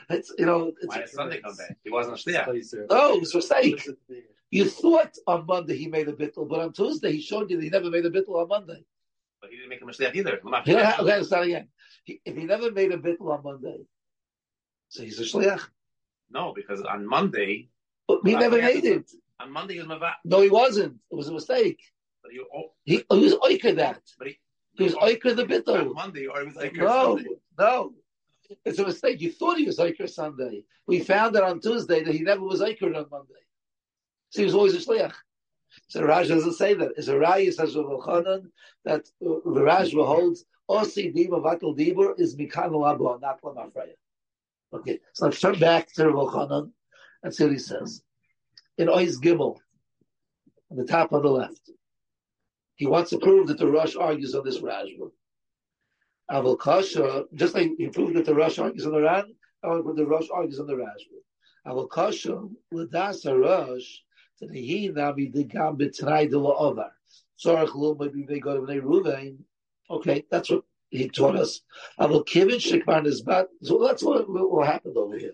it's 0.09 0.33
you 0.37 0.45
know 0.45 0.71
it's, 0.81 0.87
Why 0.87 0.99
did 0.99 1.09
Sunday 1.09 1.41
come 1.41 1.55
back? 1.55 1.77
He 1.83 1.89
wasn't 1.89 2.19
a 2.19 2.29
shliach. 2.29 2.45
Placer. 2.45 2.87
oh 2.89 3.15
it 3.15 3.19
was 3.21 3.33
a 3.33 3.37
mistake. 3.37 3.75
Listen 3.75 3.97
to 4.07 4.13
me. 4.13 4.21
You 4.51 4.65
thought 4.65 5.15
on 5.27 5.45
Monday 5.45 5.77
he 5.77 5.87
made 5.87 6.07
a 6.07 6.13
bittul, 6.13 6.49
but 6.49 6.59
on 6.59 6.73
Tuesday 6.73 7.11
he 7.11 7.21
showed 7.21 7.49
you 7.51 7.57
that 7.57 7.63
he 7.63 7.69
never 7.69 7.89
made 7.89 8.05
a 8.05 8.09
bittul 8.09 8.41
on 8.41 8.47
Monday. 8.47 8.83
But 9.41 9.51
he 9.51 9.57
didn't 9.57 9.69
make 9.69 9.81
a 9.81 9.85
shliach 9.85 10.15
either. 10.15 10.39
He, 10.65 10.73
shliach. 10.73 10.99
okay, 10.99 11.23
start 11.23 11.45
again. 11.45 11.67
He, 12.03 12.21
if 12.25 12.35
he 12.35 12.43
never 12.43 12.71
made 12.71 12.91
a 12.91 12.97
bittul 12.97 13.31
on 13.31 13.43
Monday, 13.43 13.79
so 14.89 15.03
he's 15.03 15.19
a 15.19 15.23
shliach. 15.23 15.61
No, 16.29 16.53
because 16.55 16.81
on 16.81 17.05
Monday, 17.07 17.69
But 18.07 18.19
he 18.25 18.35
never 18.35 18.61
made 18.61 18.85
it. 18.85 19.09
on 19.39 19.51
Monday 19.51 19.75
he 19.75 19.79
was 19.79 19.87
mevat. 19.87 20.13
No, 20.25 20.41
he 20.41 20.49
wasn't. 20.49 20.97
It 21.11 21.15
was 21.15 21.27
a 21.27 21.33
mistake. 21.33 21.79
But 22.21 22.31
he, 22.33 22.39
oh, 22.53 22.71
He, 22.83 23.03
oh, 23.09 23.15
he 23.17 23.23
was 23.23 23.35
oiker 23.35 23.75
that. 23.77 24.01
but 24.17 24.27
he, 24.27 24.39
He 24.73 24.83
was 24.83 24.93
oiker 24.95 25.35
the 25.35 25.71
on. 25.73 25.93
Monday, 25.93 26.27
or 26.27 26.41
he 26.41 26.45
was 26.47 26.55
like 26.55 26.75
No, 26.75 27.15
Sunday. 27.17 27.29
no. 27.57 27.93
It's 28.65 28.79
a 28.79 28.85
mistake. 28.85 29.21
You 29.21 29.31
thought 29.31 29.57
he 29.57 29.65
was 29.65 29.77
oiker 29.77 30.09
Sunday. 30.09 30.63
We 30.87 30.99
found 30.99 31.37
out 31.37 31.43
on 31.43 31.61
Tuesday 31.61 32.03
that 32.03 32.13
he 32.13 32.21
never 32.21 32.41
was 32.41 32.61
oiker 32.61 32.95
on 32.95 33.05
Monday. 33.09 33.43
So 34.31 34.41
he 34.41 34.45
was 34.45 34.55
always 34.55 34.73
a 34.75 34.77
shliach. 34.79 35.13
So 35.87 36.03
Raj 36.03 36.27
doesn't 36.27 36.53
say 36.53 36.73
that. 36.75 36.91
It's 36.97 37.07
a 37.07 37.15
Raya 37.15 37.53
says 37.53 37.73
that 37.73 39.09
the 39.19 39.63
Raj 39.63 39.93
holds 39.93 40.45
Osi 40.69 41.13
Dima 41.15 41.41
Vatal 41.43 41.75
Dibur 41.75 42.19
is 42.19 42.35
Mikan 42.35 42.71
Labo, 42.71 43.19
not 43.19 43.41
Lamafreya. 43.41 43.95
Okay, 44.71 44.99
so 45.13 45.25
let's 45.25 45.39
turn 45.39 45.57
back 45.57 45.91
to 45.93 46.11
Rav 46.11 46.69
and 47.23 47.33
see 47.33 47.43
what 47.43 47.53
he 47.53 47.59
says. 47.59 48.03
In 48.77 48.87
Ois 48.87 49.15
Gimel, 49.19 49.57
on 50.69 50.77
the 50.77 50.85
top 50.85 51.11
on 51.11 51.23
the 51.23 51.29
left, 51.29 51.71
he 52.75 52.85
wants 52.85 53.09
to 53.09 53.17
prove 53.17 53.47
that 53.47 53.57
the 53.57 53.67
Rosh 53.67 53.95
argues 53.95 54.35
on 54.35 54.45
this 54.45 54.59
Rashba. 54.59 55.09
Aval 56.31 56.59
Kasha, 56.59 57.25
just 57.33 57.55
like 57.55 57.71
he 57.77 57.87
proved 57.87 58.15
that 58.15 58.25
the 58.25 58.35
Rosh 58.35 58.59
argues 58.59 58.85
on 58.85 58.91
the 58.91 59.01
Ran, 59.01 59.25
I 59.63 59.67
want 59.67 59.79
to 59.79 59.83
put 59.83 59.95
the 59.97 60.05
Rosh 60.05 60.27
argues 60.31 60.59
on 60.59 60.67
the 60.67 60.75
Rashba. 60.75 61.19
Aval 61.65 61.89
Kasha, 61.89 62.47
Ladasa 62.71 63.23
the 63.23 63.81
The 64.41 64.47
maybe. 68.67 69.37
Okay, 69.91 70.25
that's 70.29 70.49
what 70.49 70.63
he 70.89 71.09
taught 71.09 71.35
us. 71.35 71.61
Aval 71.99 72.25
Kivin 72.25 72.59
Shekman 72.59 73.05
is 73.05 73.21
bad. 73.21 73.47
So 73.63 73.85
that's 73.85 74.03
what, 74.03 74.25
what 74.27 74.67
happened 74.67 74.97
over 74.97 75.17
here. 75.17 75.33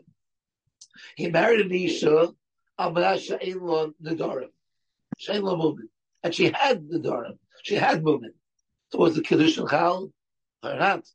He 1.15 1.29
married 1.29 1.65
an 1.65 1.71
Isha, 1.73 2.33
Amra 2.77 3.19
She'en 3.19 3.59
Lo 3.59 3.93
Nedarim. 4.01 4.49
She'en 5.17 5.43
Lo 5.43 5.55
Mumin. 5.57 5.89
And 6.23 6.33
she 6.33 6.49
had 6.49 6.89
the 6.89 6.99
Nedarim. 6.99 7.37
She 7.63 7.75
had 7.75 8.03
Mumin. 8.03 8.33
So 8.91 8.99
was 8.99 9.15
the 9.15 9.21
Kedushin 9.21 9.69
Chal? 9.69 10.11
Or 10.63 10.75
not? 10.75 11.05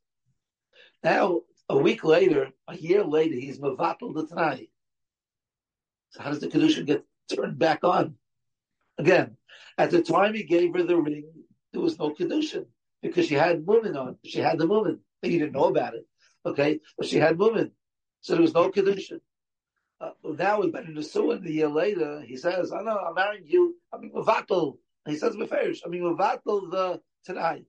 Now, 1.03 1.41
a 1.67 1.77
week 1.77 2.03
later, 2.03 2.51
a 2.67 2.77
year 2.77 3.03
later, 3.03 3.35
he's 3.35 3.59
Mavatal 3.59 4.13
the 4.13 4.27
Tanai. 4.27 4.69
So 6.11 6.21
how 6.21 6.29
does 6.29 6.39
the 6.39 6.47
Kedushin 6.47 6.85
get 6.85 7.03
turned 7.35 7.57
back 7.57 7.83
on? 7.83 8.15
Again, 8.97 9.37
at 9.77 9.91
the 9.91 10.01
time 10.01 10.33
he 10.33 10.43
gave 10.43 10.73
her 10.75 10.83
the 10.83 10.97
ring, 10.97 11.25
there 11.71 11.81
was 11.81 11.97
no 11.97 12.11
Kedushin 12.11 12.65
because 13.01 13.27
she 13.27 13.35
had 13.35 13.65
Mumin 13.65 13.95
on. 13.95 14.17
She 14.23 14.39
had 14.39 14.57
the 14.57 14.67
Mumin. 14.67 14.99
He 15.21 15.39
didn't 15.39 15.53
know 15.53 15.65
about 15.65 15.95
it. 15.95 16.05
Okay? 16.45 16.79
But 16.97 17.07
she 17.07 17.17
had 17.17 17.37
Mumin. 17.37 17.71
So 18.21 18.33
there 18.33 18.41
was 18.41 18.53
no 18.53 18.69
Kedushin. 18.69 19.21
Uh, 19.99 20.11
now 20.23 20.59
with 20.59 20.73
Ben 20.73 20.85
Nisuin, 20.87 21.45
a 21.45 21.51
year 21.51 21.67
later, 21.67 22.21
he 22.21 22.35
says, 22.35 22.71
I 22.71 22.81
know, 22.81 22.97
I'm 22.97 23.13
marrying 23.13 23.45
you. 23.45 23.75
I 23.93 23.97
mean, 23.97 24.11
Mavatal. 24.11 24.77
He 25.07 25.15
says, 25.15 25.35
Meferish. 25.35 25.79
I 25.85 25.89
mean, 25.89 26.01
Mavatal 26.01 26.71
the 26.71 27.01
Tanai. 27.25 27.63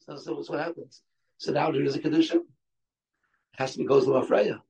So, 0.00 0.16
so 0.16 0.34
what's 0.34 0.48
what 0.48 0.60
happens? 0.60 1.02
So 1.38 1.52
now 1.52 1.70
there 1.70 1.82
is 1.82 1.94
a 1.94 2.00
Kedushin. 2.00 2.40
It 2.40 3.58
has 3.58 3.72
to 3.72 3.78
be 3.78 3.84
goes 3.84 4.04
to 4.04 4.10
Mafreya. 4.10 4.60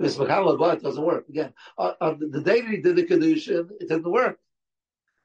Makal 0.00 0.54
Abba, 0.54 0.76
it 0.76 0.82
doesn't 0.82 1.04
work. 1.04 1.28
Again, 1.28 1.52
on, 1.76 1.94
on 2.00 2.18
the, 2.18 2.26
the 2.26 2.40
day 2.40 2.60
that 2.60 2.70
he 2.70 2.78
did 2.78 2.96
the 2.96 3.04
Kedushin, 3.04 3.70
it 3.80 3.88
didn't 3.88 4.10
work. 4.10 4.38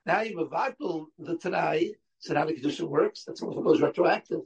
Now 0.05 0.21
you 0.21 0.35
Mavatal 0.37 1.07
the 1.17 1.37
Tanai, 1.37 1.93
so 2.19 2.33
now 2.33 2.45
the 2.45 2.53
Kedushin 2.53 2.89
works. 2.89 3.23
That's 3.25 3.41
what 3.41 3.63
goes 3.63 3.81
retroactive. 3.81 4.41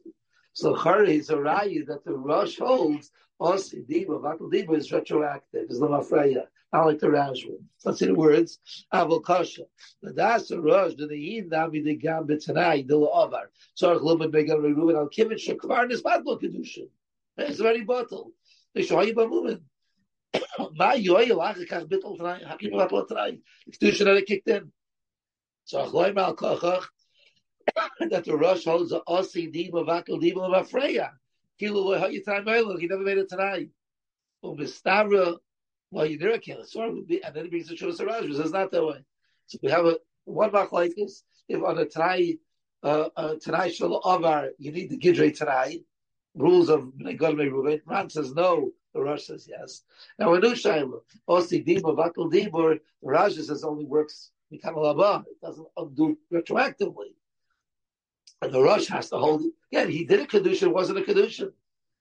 So 0.54 0.76
Chari 0.76 1.20
is 1.20 1.30
a 1.30 1.36
Rayu 1.36 1.86
that 1.88 2.04
the 2.06 2.14
Rosh 2.14 2.58
holds, 2.60 3.12
Osi 3.42 3.88
Diba, 3.88 4.22
Vatal 4.22 4.52
Diba 4.52 4.78
is 4.78 4.92
retroactive, 4.92 5.66
is 5.70 5.80
Lamafreya, 5.80 6.44
not 6.74 6.86
like 6.86 7.00
the 7.00 7.08
Rashba. 7.08 7.56
So 7.78 7.90
let's 7.90 8.00
see 8.00 8.08
the 8.08 8.14
words. 8.14 8.60
Avol 8.94 9.24
Kasha. 9.24 9.64
The 10.02 10.12
Dasa 10.12 10.62
Rosh, 10.62 10.94
the 10.98 11.08
Yin 11.16 11.50
Navi 11.50 11.84
the 11.84 11.96
Gam 11.96 12.28
B'Tanai, 12.28 12.88
the 12.88 12.96
La'avar. 12.96 13.46
Sorach 13.80 14.02
Lumen 14.02 14.32
Megan 14.32 14.58
Reuven 14.58 14.96
Al 14.96 15.10
Kivin 15.10 15.40
Shekvar 15.40 15.90
Nisbat 15.90 16.24
Lo 16.26 16.38
Kedushin. 16.38 16.90
It's 17.38 17.60
very 17.60 17.84
bottle. 17.84 18.32
They 18.76 18.84
show 18.84 19.02
you 19.02 19.16
moving. 19.16 19.62
My 20.76 20.96
yoy 20.96 21.28
lach 21.28 21.58
kach 21.68 21.88
bitl. 21.88 22.20
How 22.46 22.58
can 22.58 22.72
you 22.72 22.78
battle 22.78 23.06
tonight? 23.06 23.40
The 23.68 23.92
kedusha 23.92 24.06
that 24.06 24.26
kicked 24.26 24.48
in. 24.50 24.72
So 25.66 25.86
achloim 25.86 26.18
al 26.18 26.36
kochach 26.36 26.86
that 28.10 28.26
the 28.26 28.36
rush 28.36 28.66
holds 28.66 28.90
the 28.90 29.02
osi 29.08 29.54
dima 29.54 29.86
vakel 29.86 30.22
dima 30.22 30.54
of 30.54 30.68
Afreya. 30.68 31.12
Kilu 31.62 31.76
lo 31.76 32.00
hayu 32.00 32.24
time 32.26 32.46
He 32.80 32.88
never 32.88 33.04
made 33.04 33.20
it 33.20 33.30
tonight. 33.30 33.70
Um 34.44 34.58
mistavra 34.58 35.38
well 35.92 36.06
you 36.06 36.20
never 36.20 36.40
can. 36.40 36.66
So 36.66 36.84
and 36.84 37.08
then 37.08 37.46
he 37.46 37.50
brings 37.50 37.68
the 37.70 37.76
Shura 37.76 37.98
Saraj. 37.98 38.40
It's 38.40 38.52
not 38.52 38.72
that 38.72 38.86
way. 38.86 39.00
So 39.48 39.60
we 39.64 39.72
have 39.72 39.86
a 39.86 39.98
one 40.26 40.52
back 40.52 40.72
like 40.72 40.94
this. 40.96 41.24
If 41.48 41.64
on 41.64 41.78
a 41.78 41.86
tonight 41.86 42.40
uh, 42.84 43.10
uh, 43.16 43.36
shal 43.70 43.98
avar 43.98 44.50
you 44.58 44.72
need 44.72 44.90
the 44.90 44.98
gidre 44.98 45.36
tonight 45.36 45.82
rules 46.36 46.70
of 46.70 46.82
Negal 47.00 47.38
Ruben. 47.38 47.82
Ran 47.86 48.10
says 48.10 48.34
no. 48.34 48.72
The 48.94 49.02
Rosh 49.02 49.28
says 49.28 49.48
yes. 49.50 49.84
Now 50.18 50.32
we 50.32 50.40
know 50.40 50.52
Shaila. 50.52 51.02
Osi 51.30 51.62
oh, 51.62 51.94
Dibur, 51.94 51.96
Vatal 51.96 52.32
Dibur, 52.32 52.80
the 53.02 53.08
Raja 53.08 53.44
says 53.44 53.64
only 53.64 53.86
works 53.86 54.32
Mikam 54.52 54.76
Laba. 54.76 55.26
It 55.28 55.40
doesn't 55.42 55.68
undo 55.78 56.18
retroactively. 56.34 57.14
And 58.42 58.52
the 58.52 58.62
Rosh 58.62 58.88
has 58.88 59.10
to 59.10 59.18
hold 59.18 59.44
it. 59.44 59.54
Yeah, 59.70 59.86
he 59.86 60.06
did 60.06 60.22
a 60.22 60.26
Kedusha, 60.26 60.64
it 60.64 60.74
wasn't 60.74 61.00
a 61.00 61.02
Kedusha. 61.02 61.52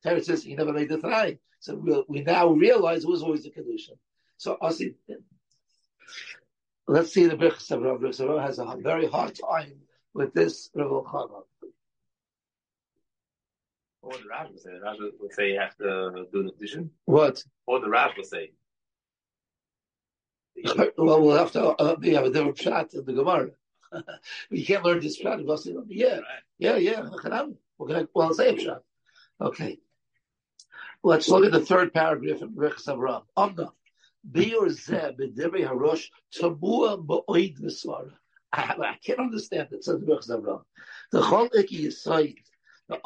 Terry 0.02 0.22
says 0.22 0.42
he 0.42 0.54
never 0.54 0.72
made 0.72 0.88
the 0.88 0.98
Tanai. 0.98 1.38
So 1.60 1.74
we, 1.74 2.04
we 2.08 2.20
now 2.22 2.48
realize 2.48 3.04
it 3.04 3.10
was 3.10 3.22
always 3.22 3.44
a 3.44 3.50
Kedusha. 3.50 3.98
So 4.36 4.56
Osi, 4.62 4.94
let's 6.86 7.12
see 7.12 7.26
the 7.26 7.36
Birchas 7.36 7.70
of 7.72 7.82
Rav. 7.82 8.00
Rav 8.00 8.42
has 8.42 8.58
a 8.58 8.76
very 8.78 9.06
hard 9.06 9.34
time 9.34 9.80
with 10.14 10.32
this 10.32 10.70
Chana. 10.74 11.42
What 14.00 14.16
would 14.16 14.24
the 14.24 14.28
Rav 14.28 14.48
say? 14.56 14.70
The 14.72 14.80
Rav 14.80 14.96
would 15.20 15.32
say 15.32 15.52
you 15.52 15.60
have 15.60 15.76
to 15.78 16.26
do 16.32 16.40
an 16.40 16.48
addition. 16.48 16.90
What? 17.04 17.42
What 17.64 17.80
would 17.80 17.86
the 17.86 17.90
Rav 17.90 18.12
would 18.16 18.26
say? 18.26 18.52
well, 20.96 21.22
we'll 21.22 21.36
have 21.36 21.52
to 21.52 21.68
uh, 21.68 21.96
we 22.00 22.14
have 22.14 22.24
a 22.24 22.30
different 22.30 22.58
shot 22.58 22.94
in 22.94 23.04
the 23.04 23.12
Gemara. 23.12 23.50
we 24.50 24.64
can't 24.64 24.84
learn 24.84 25.00
this 25.00 25.16
shot. 25.16 25.44
We'll 25.44 25.56
say, 25.56 25.74
yeah, 25.88 26.14
right. 26.14 26.22
yeah, 26.58 26.76
yeah. 26.76 27.08
We're 27.78 27.86
going 27.86 28.06
to 28.06 28.08
well 28.14 28.34
say 28.34 28.54
a 28.54 28.58
shot. 28.58 28.82
Okay. 29.40 29.78
Let's 31.02 31.28
look 31.28 31.44
at 31.44 31.52
the 31.52 31.64
third 31.64 31.94
paragraph 31.94 32.42
in 32.42 32.50
Rechus 32.54 32.86
Avram. 32.86 33.22
Amna. 33.36 33.70
Biur 34.28 34.66
zeh 34.66 35.16
b'divrei 35.16 35.66
harosh 35.66 36.06
tabua 36.36 37.04
ba'oid 37.04 37.60
v'svara. 37.60 38.12
I 38.52 38.96
can't 39.04 39.20
understand 39.20 39.68
it, 39.72 39.84
says 39.84 40.00
Rechus 40.00 40.28
Avram. 40.30 40.62
The 41.12 41.20
chol 41.20 41.54
iki 41.54 41.86
yisoid 41.86 42.36
In 42.90 42.96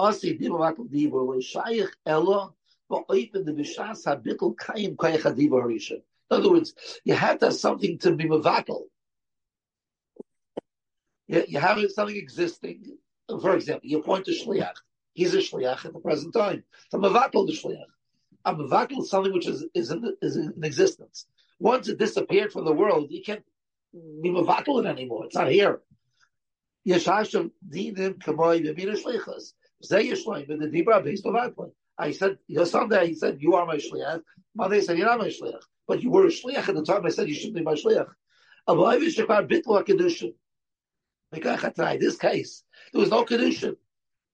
other 6.38 6.50
words, 6.50 6.74
you 7.04 7.14
have 7.14 7.38
to 7.40 7.46
have 7.46 7.54
something 7.54 7.98
to 7.98 8.14
be 8.14 8.24
Mavatal. 8.24 8.82
You, 11.26 11.58
have 11.58 11.80
something 11.90 12.16
existing. 12.16 12.96
For 13.28 13.56
example, 13.56 13.88
you 13.88 14.02
point 14.02 14.26
to 14.26 14.32
Shliach. 14.32 14.74
He's 15.14 15.34
a 15.34 15.38
Shliach 15.38 15.84
at 15.84 15.92
the 15.92 15.98
present 15.98 16.32
time. 16.32 16.62
To 16.92 16.98
Mavatal 16.98 17.46
the 17.46 17.52
Shliach. 17.52 17.86
A 18.44 18.54
Mavatal 18.54 19.02
is 19.02 19.10
something 19.10 19.32
which 19.32 19.48
is, 19.48 19.64
is, 19.74 19.90
in, 19.90 20.16
is 20.22 20.36
in 20.36 20.62
existence. 20.62 21.26
Once 21.58 21.88
it 21.88 21.98
disappeared 21.98 22.52
from 22.52 22.64
the 22.66 22.72
world, 22.72 23.08
you 23.10 23.22
can't 23.22 23.44
be 23.92 24.30
Mavatal 24.30 24.84
it 24.84 24.86
anymore. 24.86 25.24
It's 25.26 25.34
not 25.34 25.50
here. 25.50 25.80
Yeshashim 26.86 27.50
dinim 27.68 28.14
kamoy 28.18 28.64
v'mina 28.64 28.96
shlichas. 29.02 29.54
Zayishleim, 29.84 30.48
but 30.48 30.58
the 30.58 30.68
Dibra 30.68 31.02
based 31.02 31.26
on 31.26 31.34
that 31.34 31.56
point. 31.56 31.72
I 31.98 32.12
said, 32.12 32.38
you 32.46 32.56
know, 32.56 32.64
Sunday 32.64 33.08
he 33.08 33.14
said, 33.14 33.38
You 33.40 33.54
are 33.54 33.66
my 33.66 33.76
Shliach. 33.76 34.22
Monday 34.54 34.80
said, 34.80 34.98
You're 34.98 35.06
not 35.06 35.18
my 35.18 35.28
Shliach. 35.28 35.62
But 35.86 36.02
you 36.02 36.10
were 36.10 36.26
a 36.26 36.30
Shliach 36.30 36.68
at 36.68 36.74
the 36.74 36.84
time 36.84 37.04
I 37.04 37.10
said 37.10 37.28
you 37.28 37.34
shouldn't 37.34 37.56
be 37.56 37.62
my 37.62 37.74
Shliach. 37.74 38.08
This 42.00 42.16
case, 42.16 42.64
there 42.92 43.00
was 43.00 43.10
no 43.10 43.24
Kedushin. 43.24 43.76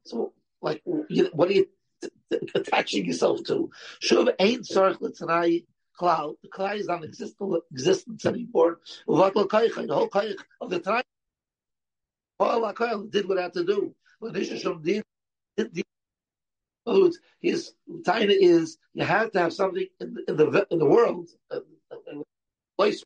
So, 0.04 0.32
like, 0.61 0.82
what 0.84 1.48
are 1.48 1.52
you 1.52 1.68
t- 2.02 2.08
t- 2.30 2.38
attaching 2.54 3.06
yourself 3.06 3.42
to? 3.44 3.70
Shuv 4.02 4.32
ain't 4.38 4.66
Sarch 4.66 5.00
L'Tanai 5.00 5.64
Cloud. 5.96 6.37
The 6.42 6.48
cloud 6.48 6.76
is 6.76 6.87
not 6.87 7.04
existent 7.04 7.62
existence 7.72 8.26
anymore. 8.26 8.80
The 9.06 9.14
whole 9.14 9.30
Kaich 9.30 10.37
of 10.61 10.70
the 10.70 10.80
time. 10.80 11.02
All 12.40 12.72
did 13.11 13.28
what 13.28 13.38
I 13.38 13.42
had 13.42 13.54
to 13.54 13.64
do. 13.64 13.94
In 15.59 15.71
words, 16.87 17.18
his 17.40 17.73
taina 18.03 18.35
is 18.35 18.79
you 18.94 19.05
have 19.05 19.31
to 19.33 19.40
have 19.40 19.53
something 19.53 19.87
in 20.01 20.14
the 20.14 20.25
in 20.29 20.37
the, 20.37 20.66
in 20.71 20.79
the 20.79 20.87
world, 20.87 21.29
uh, 21.51 21.61
a, 21.90 21.94
a, 21.94 22.23
place 22.77 23.03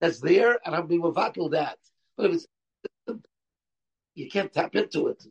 that's 0.00 0.20
there, 0.20 0.58
and 0.64 0.74
I'm 0.76 0.86
being 0.86 1.02
mavatal 1.02 1.50
that. 1.52 1.78
But 2.16 2.26
if 2.26 2.32
it's 2.34 2.46
you 4.14 4.28
can't 4.28 4.52
tap 4.52 4.74
into 4.74 5.08
it. 5.08 5.24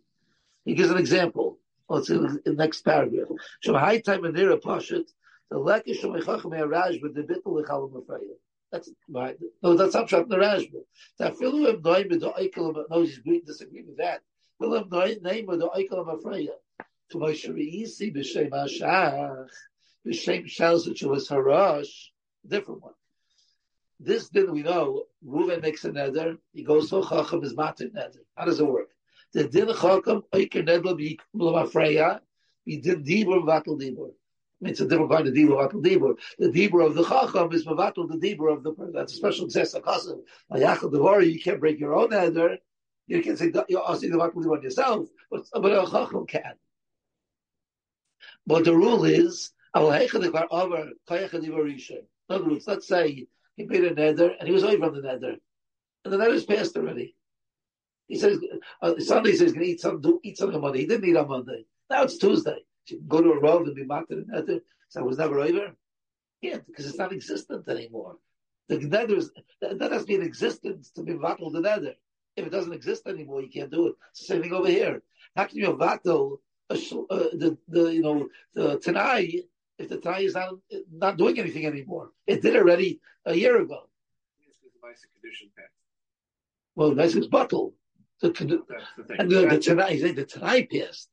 He 0.66 0.74
gives 0.74 0.90
an 0.90 0.98
example. 0.98 1.60
Let's 1.88 2.08
see 2.08 2.18
the 2.18 2.54
next 2.54 2.82
paragraph. 2.82 3.28
High 3.66 4.00
time 4.00 4.26
and 4.26 4.36
nira 4.36 4.62
pashut 4.62 5.08
the 5.50 5.58
lekish 5.58 6.02
shemachachim 6.02 6.70
raj 6.70 7.02
with 7.02 7.16
the 7.16 7.24
bittul 7.24 7.64
lechalim 7.64 7.94
afreya. 7.94 8.36
That's 8.72 8.92
right. 9.10 9.36
No, 9.64 9.76
that's 9.76 9.96
not 9.96 10.10
shot 10.10 10.24
in 10.24 10.30
the 10.30 10.38
Rashba. 10.38 10.82
That 11.18 11.36
filu 11.36 11.82
noim 11.82 12.10
with 12.10 12.22
the 12.22 12.32
eikel. 12.38 12.86
No, 12.90 13.02
he's 13.02 13.20
disagree 13.46 13.84
with 13.84 13.98
that. 13.98 14.22
Willem 14.60 14.90
name 15.22 15.50
of 15.50 15.60
the 15.60 15.70
Eichel 15.70 16.06
of 16.06 16.20
Afreya. 16.20 16.50
To 17.12 17.18
Moshe 17.18 17.50
Reisi 17.50 18.14
b'Shem 18.14 18.50
Ashach 18.50 19.48
b'Shem 20.06 20.48
Shels 20.50 20.86
which 20.86 21.02
was 21.02 21.30
Harash, 21.30 22.10
different 22.46 22.82
one. 22.82 22.94
This 24.02 24.28
did 24.28 24.50
we 24.50 24.62
know. 24.62 25.06
Ruven 25.26 25.62
makes 25.62 25.86
a 25.86 25.92
neder. 25.92 26.38
He 26.52 26.64
goes 26.64 26.90
to 26.90 27.02
Chacham 27.02 27.42
is 27.44 27.56
matir 27.56 27.94
neder. 27.94 28.20
How 28.36 28.46
does 28.46 28.60
it 28.60 28.68
work? 28.68 28.90
The 29.34 29.48
din 29.48 29.68
Chacham 29.68 30.24
Eicher 30.34 30.68
neder 30.68 30.94
b'Yikum 30.94 31.18
Afreya. 31.36 32.20
He 32.66 32.82
did 32.82 33.06
Dibur 33.06 33.46
Vatal 33.46 33.80
Dibur. 33.80 34.12
It's 34.62 34.82
a 34.82 34.86
different 34.86 35.10
kind 35.10 35.26
of 35.26 35.34
dibur, 35.34 35.72
vatal 35.72 35.82
dibur. 35.82 36.16
The 36.38 36.50
dibur 36.50 36.86
of 36.86 36.94
the 36.94 37.06
chacham 37.06 37.54
is 37.54 37.66
mavatal 37.66 38.10
the 38.10 38.18
dibur 38.18 38.52
of 38.52 38.62
the. 38.62 38.74
That's 38.94 39.14
a 39.14 39.16
special 39.16 39.48
zesa 39.48 39.82
kasim. 39.82 40.22
Ayachal 40.52 40.92
devari, 40.92 41.32
you 41.32 41.40
can't 41.40 41.62
break 41.62 41.80
your 41.80 41.96
own 41.96 42.10
neder. 42.10 42.58
You 43.10 43.22
can 43.24 43.36
say 43.36 43.52
you're 43.68 43.90
asking 43.90 44.12
the 44.12 44.20
Makbuli 44.20 44.56
on 44.56 44.62
yourself, 44.62 45.08
but, 45.32 45.42
but 45.52 45.72
a 45.72 45.90
Chacham 45.90 46.28
can. 46.28 46.54
But 48.46 48.66
the 48.66 48.76
rule 48.76 49.04
is, 49.04 49.52
words, 49.76 50.14
let's 52.68 52.88
say 52.88 53.28
he 53.56 53.66
made 53.66 53.84
a 53.84 53.96
nether 53.96 54.36
and 54.40 54.48
he 54.48 54.54
was 54.54 54.64
over 54.64 54.86
on 54.86 54.94
the 54.94 55.02
nether, 55.02 55.38
and 56.06 56.14
the 56.14 56.20
nether 56.20 56.36
is 56.36 56.46
passed 56.46 56.78
already. 56.78 57.16
He 58.08 58.20
says 58.20 58.38
uh, 58.84 58.94
Sunday 59.00 59.32
says 59.32 59.42
he's 59.42 59.54
going 59.54 59.66
to 59.66 59.72
eat 59.72 59.82
some 59.82 60.02
do, 60.02 60.20
eat 60.24 60.38
something 60.38 60.56
on 60.56 60.62
Monday. 60.62 60.82
He 60.82 60.86
didn't 60.86 61.10
eat 61.10 61.18
on 61.18 61.28
Monday. 61.28 61.66
Now 61.90 62.04
it's 62.04 62.20
Tuesday. 62.20 62.60
Go 63.08 63.22
to 63.22 63.32
a 63.32 63.40
road 63.40 63.66
and 63.68 63.76
be 63.76 63.86
mocked 63.86 64.10
the 64.10 64.24
nether. 64.28 64.60
So 64.90 65.02
I 65.02 65.04
was 65.04 65.18
never 65.18 65.40
over. 65.40 65.76
Yeah, 66.42 66.58
because 66.66 66.88
it's 66.88 66.98
not 66.98 67.12
existent 67.12 67.68
anymore. 67.68 68.18
The 68.68 68.78
nether 68.78 69.16
is 69.16 69.32
that 69.62 69.92
has 69.92 70.02
to 70.02 70.08
be 70.08 70.16
in 70.16 70.22
existence 70.22 70.92
to 70.92 71.02
be 71.02 71.14
vattled 71.14 71.54
the 71.54 71.62
nether. 71.62 71.96
If 72.36 72.46
it 72.46 72.52
doesn't 72.52 72.74
exist 72.74 73.08
anymore, 73.08 73.42
you 73.42 73.50
can't 73.50 73.72
do 73.72 73.88
it. 73.88 73.96
It's 74.12 74.22
the 74.22 74.26
same 74.26 74.42
thing 74.42 74.54
over 74.54 74.70
here. 74.70 75.02
How 75.36 75.46
can 75.46 75.58
you 75.58 75.66
have 75.68 75.78
vatal 75.78 76.42
uh, 76.70 76.76
the 76.76 77.58
the 77.68 77.94
you 77.94 78.02
know 78.02 78.30
the 78.54 78.80
Tanai 78.80 79.44
if 79.78 79.90
the 79.90 79.98
Tanai 79.98 80.26
is 80.26 80.36
not 80.36 80.56
not 80.92 81.18
doing 81.18 81.40
anything 81.40 81.66
anymore? 81.66 82.12
It 82.28 82.42
did 82.42 82.56
already 82.56 83.00
a 83.26 83.34
year 83.36 83.62
ago. 83.62 83.90
Well, 86.76 86.96
that's 86.96 87.14
his 87.14 87.28
bottle. 87.28 87.74
The, 88.22 88.30
the 88.30 89.16
and 89.18 89.32
the, 89.32 89.48
the 89.48 89.60
Tanai, 89.60 90.12
the 90.12 90.26
Tanai 90.26 90.66
passed. 90.66 91.10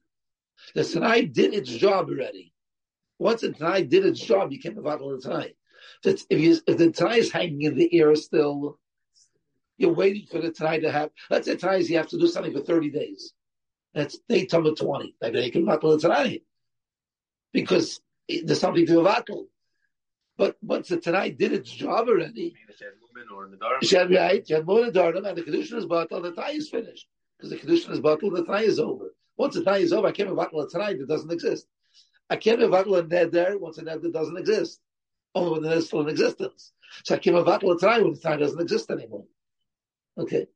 The 0.75 0.85
Tanai 0.85 1.27
did 1.27 1.55
its 1.55 1.71
job 1.71 2.09
already. 2.09 2.53
Once 3.19 3.41
the 3.41 3.53
Tanai 3.53 3.85
did 3.85 4.05
its 4.05 4.21
job, 4.21 4.53
you 4.53 4.61
can't 4.61 4.77
have 4.77 4.85
the 4.85 5.21
Tanai. 5.23 5.55
If, 6.05 6.25
you, 6.31 6.59
if 6.67 6.77
the 6.77 6.91
Tanai 6.91 7.19
is 7.19 7.33
hanging 7.33 7.63
in 7.63 7.77
the 7.77 7.93
air 7.99 8.15
still, 8.15 8.79
you're 9.79 9.93
waiting 9.93 10.27
for 10.27 10.41
the 10.41 10.51
Tanai 10.51 10.81
to 10.81 10.91
have. 10.91 11.11
Let's 11.31 11.47
say 11.47 11.57
Tanai 11.57 11.83
you 11.83 11.97
have 11.97 12.09
to 12.09 12.19
do 12.19 12.27
something 12.27 12.53
for 12.53 12.61
30 12.61 12.91
days. 12.91 13.33
That's 13.95 14.19
day 14.29 14.47
number 14.53 14.73
20. 14.73 15.15
Maybe 15.21 15.41
they 15.41 15.51
can 15.51 15.65
vatal 15.65 15.93
the 15.93 16.09
Tanai. 16.09 16.43
Because 17.53 18.01
there's 18.29 18.61
something 18.61 18.87
to 18.87 19.03
vatal. 19.03 19.47
But 20.37 20.57
once 20.63 20.89
the 20.89 20.99
Tanai 20.99 21.31
did 21.31 21.53
its 21.53 21.71
job 21.71 22.09
already, 22.09 22.55
she 23.83 23.97
had 23.97 24.11
right, 24.11 24.47
she 24.47 24.53
had 24.53 24.67
more 24.67 24.91
than 24.91 25.25
and 25.25 25.37
the 25.37 25.43
condition 25.43 25.79
is 25.79 25.87
bottled, 25.87 26.25
the 26.25 26.33
Tanai 26.33 26.57
is 26.57 26.69
finished. 26.69 27.07
Because 27.39 27.51
the 27.51 27.57
condition 27.57 27.93
is 27.93 28.01
bottled, 28.01 28.37
the 28.37 28.45
Tanai 28.45 28.65
is 28.65 28.79
over. 28.79 29.15
Once 29.39 29.55
the 29.55 29.65
Tanai 29.65 29.83
is 29.83 29.93
over, 29.93 30.09
I 30.09 30.13
can't 30.13 30.31
vatal 30.31 30.67
a 30.67 30.69
Tanai 30.69 30.95
that 30.95 31.09
doesn't 31.09 31.33
exist. 31.33 31.67
I 32.29 32.37
can't 32.37 32.61
vatal 32.61 32.99
a 32.99 33.03
Neder 33.03 33.59
once 33.59 33.79
a 33.79 33.83
Neder 33.83 34.13
doesn't 34.13 34.37
exist. 34.37 34.81
Only 35.35 35.53
when 35.53 35.63
the 35.63 35.73
is 35.77 35.87
still 35.87 36.01
in 36.01 36.09
existence. 36.09 36.73
So 37.05 37.15
I 37.15 37.19
can't 37.19 37.37
vatal 37.37 37.75
a 37.75 37.79
Tanai 37.79 38.03
when 38.03 38.13
the 38.13 38.21
Tanai 38.21 38.39
doesn't 38.39 38.61
exist 38.61 38.91
anymore. 38.91 39.25
Okay. 40.19 40.47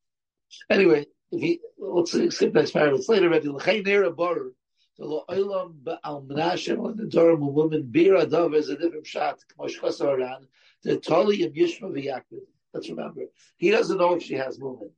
Anyway, 0.69 1.07
if 1.31 1.41
he, 1.41 1.61
let's 1.79 2.13
skip 2.13 2.55
next 2.55 2.73
paragraph. 2.73 3.01
It's 3.01 3.09
later 3.09 3.27
already. 3.27 3.49
L'chei 3.49 3.85
nera 3.85 4.11
bar. 4.11 4.53
The 4.99 5.07
lo 5.07 5.25
olam 5.29 5.99
al 6.05 6.23
menashem 6.23 6.85
on 6.85 6.97
the 6.97 7.07
Durham 7.07 7.55
woman 7.55 7.91
bira 7.91 8.29
dove 8.29 8.55
is 8.55 8.69
a 8.69 8.77
different 8.77 9.07
shot. 9.07 9.39
Kmosh 9.59 10.01
around 10.01 10.47
the 10.83 10.99
tali 10.99 11.43
of 11.45 11.53
Yishma 11.53 11.91
v'Yakov. 11.91 12.41
Let's 12.75 12.89
remember, 12.89 13.23
he 13.57 13.71
doesn't 13.71 13.99
know 13.99 14.15
if 14.15 14.23
she 14.23 14.35
has 14.35 14.59
movement. 14.59 14.93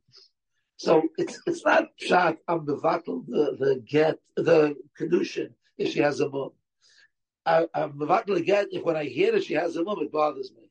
So 0.77 1.03
it's 1.17 1.39
it's 1.47 1.63
not 1.63 1.89
shot 1.95 2.37
on 2.47 2.65
the 2.65 2.75
vatal 2.75 3.23
the 3.27 3.55
the 3.57 3.83
get 3.87 4.17
the 4.35 4.75
kedushin 4.99 5.53
if 5.77 5.93
she 5.93 5.99
has 5.99 6.19
a 6.19 6.29
mum. 6.29 6.51
I, 7.45 7.67
I'm 7.73 7.97
the 7.97 8.43
get 8.45 8.67
if 8.71 8.83
when 8.83 8.95
I 8.95 9.05
hear 9.05 9.31
that 9.33 9.43
she 9.43 9.53
has 9.53 9.75
a 9.75 9.83
mum, 9.83 9.99
it 10.01 10.11
bothers 10.11 10.51
me. 10.55 10.69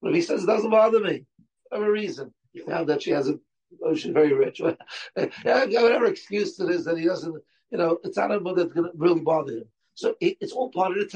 But 0.00 0.10
if 0.10 0.14
he 0.14 0.22
says 0.22 0.44
it 0.44 0.46
doesn't 0.46 0.70
bother 0.70 1.00
me, 1.00 1.24
for 1.70 1.86
a 1.86 1.90
reason, 1.90 2.32
found 2.62 2.88
that 2.88 3.02
she 3.02 3.10
has 3.10 3.28
a 3.28 3.38
oh, 3.84 3.94
she's 3.94 4.12
very 4.12 4.32
rich. 4.32 4.60
Whatever 5.14 6.06
excuse 6.06 6.58
it 6.60 6.70
is 6.70 6.84
that 6.84 6.98
he 6.98 7.04
doesn't, 7.04 7.42
you 7.70 7.78
know, 7.78 7.98
it's 8.04 8.16
not 8.16 8.32
a 8.32 8.40
mum 8.40 8.56
that's 8.56 8.72
going 8.72 8.90
to 8.90 8.96
really 8.96 9.20
bother 9.20 9.52
him. 9.52 9.64
So 9.94 10.14
it, 10.20 10.36
it's 10.40 10.52
all 10.52 10.70
part 10.70 10.92
of 10.92 10.98
the 10.98 11.06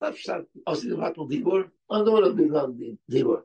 vatal 0.00 1.28
dibur. 1.28 1.70
I 1.90 1.98
don't 1.98 2.12
want 2.12 2.24
to 2.24 2.72
be 2.72 2.98
dibur 3.10 3.42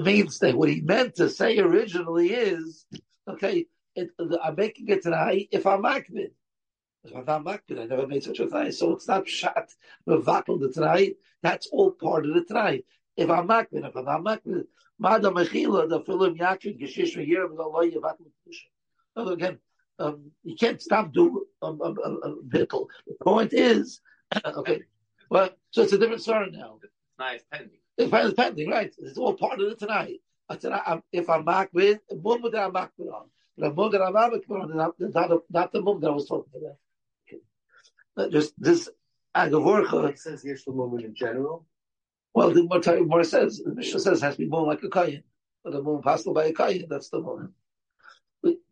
means 0.00 0.38
that 0.38 0.56
what 0.56 0.68
he 0.68 0.80
meant 0.80 1.16
to 1.16 1.28
say 1.28 1.58
originally 1.58 2.32
is, 2.32 2.86
okay, 3.28 3.66
it, 3.94 4.10
I'm 4.42 4.54
making 4.54 4.88
it 4.88 5.02
tonight 5.02 5.48
if 5.50 5.66
I'm 5.66 5.82
makbid. 5.82 6.30
If 7.04 7.16
I'm 7.16 7.24
not 7.24 7.44
makbid, 7.44 7.80
I 7.80 7.86
never 7.86 8.06
made 8.06 8.24
such 8.24 8.40
a 8.40 8.48
thing. 8.48 8.72
So 8.72 8.92
it's 8.92 9.08
not 9.08 9.28
shot, 9.28 9.70
mevakel 10.08 10.60
the 10.60 10.70
tonight. 10.72 11.16
That's 11.42 11.68
all 11.68 11.92
part 11.92 12.26
of 12.26 12.34
the 12.34 12.44
tonight. 12.44 12.84
If 13.16 13.30
I'm 13.30 13.48
makbid, 13.48 13.86
if 13.86 13.96
I'm 13.96 14.04
not 14.04 14.22
makbid, 14.22 14.64
madam 14.98 15.34
mechila, 15.34 15.88
the 15.88 16.00
film 16.00 16.36
yakin, 16.36 16.78
geshish 16.78 17.16
yerim, 17.16 17.58
Allah 17.58 17.86
yevakel 17.86 18.26
the 19.16 19.32
Again, 19.32 19.58
um, 19.98 20.30
you 20.44 20.54
can't 20.56 20.80
stop 20.80 21.12
doing 21.12 21.42
um, 21.60 21.80
um, 21.82 21.96
um, 22.04 22.20
um, 22.22 22.48
The 22.50 22.76
point 23.20 23.52
is, 23.52 24.00
okay, 24.44 24.82
well, 25.30 25.50
so 25.70 25.82
it's 25.82 25.92
a 25.92 25.98
different 25.98 26.22
story 26.22 26.50
now. 26.52 26.78
It's 26.82 26.92
nice 27.18 27.42
pending. 27.52 27.78
It's 27.96 28.34
pending, 28.34 28.70
right? 28.70 28.94
It's 28.98 29.18
all 29.18 29.34
part 29.34 29.60
of 29.60 29.72
it 29.72 29.78
tonight. 29.78 30.20
I 30.48 31.00
if 31.12 31.28
I'm 31.28 31.44
back 31.44 31.70
with, 31.72 32.00
mum 32.10 32.42
that 32.52 32.62
I'm 32.62 32.72
back 32.72 32.92
with 32.96 33.08
on. 33.08 33.26
The 33.58 33.72
mum 33.72 33.90
that 33.92 34.00
I'm 34.00 34.12
back 34.14 34.30
with 34.30 34.50
on, 34.50 34.76
not, 34.76 34.94
not, 34.98 35.42
not 35.50 35.72
the 35.72 35.82
mum 35.82 36.00
that 36.00 36.08
I 36.08 36.14
was 36.14 36.26
talking 36.26 36.52
about. 36.56 36.76
Okay. 37.28 38.30
Just 38.30 38.54
this 38.56 38.88
agavorcha. 39.36 40.10
It 40.10 40.18
says 40.18 40.44
yesh 40.44 40.66
moment 40.66 41.04
in 41.04 41.14
general. 41.14 41.66
Well, 42.34 42.50
the 42.52 42.62
more 42.62 42.80
time, 42.80 43.08
more 43.08 43.24
says, 43.24 43.62
the 43.64 43.74
Mishnah 43.74 44.00
says 44.00 44.22
it 44.22 44.24
has 44.24 44.34
to 44.36 44.42
be 44.42 44.48
more 44.48 44.66
like 44.66 44.82
a 44.82 44.88
kayin. 44.88 45.22
But 45.64 45.72
the 45.72 45.82
mum 45.82 46.02
passed 46.02 46.32
by 46.32 46.44
a 46.46 46.52
kayin, 46.52 46.88
that's 46.88 47.08
the 47.10 47.20
mum. 47.20 47.54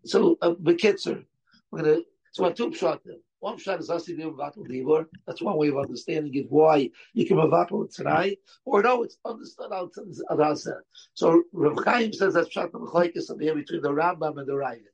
So, 0.04 0.38
uh, 0.40 0.52
Bekitzer, 0.54 1.24
we're 1.70 1.82
gonna, 1.82 2.00
so 2.32 2.44
I 2.44 2.52
two 2.52 2.72
shot 2.72 3.02
them. 3.04 3.20
One 3.40 3.58
shot 3.58 3.80
is 3.80 3.90
asi 3.90 4.16
mevatel 4.16 4.66
dibur. 4.68 5.06
That's 5.26 5.42
one 5.42 5.56
way 5.56 5.68
of 5.68 5.76
understanding 5.78 6.34
it. 6.34 6.46
Why 6.48 6.90
you 7.12 7.26
can 7.26 7.36
mevatel 7.36 7.84
it 7.84 7.92
tonight, 7.92 8.38
or 8.64 8.82
no, 8.82 9.02
it's 9.02 9.18
understood 9.24 9.72
out 9.72 9.92
of 10.28 10.40
outside. 10.40 10.74
So 11.14 11.42
Rav 11.52 11.84
Chaim 11.84 12.12
says 12.12 12.34
that's 12.34 12.50
shot 12.50 12.72
the 12.72 12.78
machlekes 12.78 13.30
of 13.30 13.40
here 13.40 13.54
between 13.54 13.82
the 13.82 13.90
Rambam 13.90 14.38
and 14.38 14.46
the 14.46 14.52
Ravid. 14.52 14.84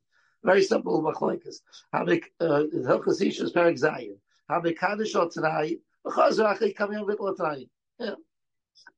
Very 0.42 0.62
simple 0.62 1.02
machlekes. 1.02 1.60
Hamik 1.94 2.24
Hilchas 2.40 3.20
Ishus 3.20 3.52
Perik 3.52 3.78
Zayin. 3.78 4.16
Hamik 4.50 4.78
Kaddish 4.78 5.12
tonight. 5.12 5.78
V'chazar 6.06 6.56
achei 6.58 6.74
coming 6.74 6.98
on 6.98 7.06
vitla 7.06 7.36
tonight. 7.36 7.68
Yeah. 7.98 8.14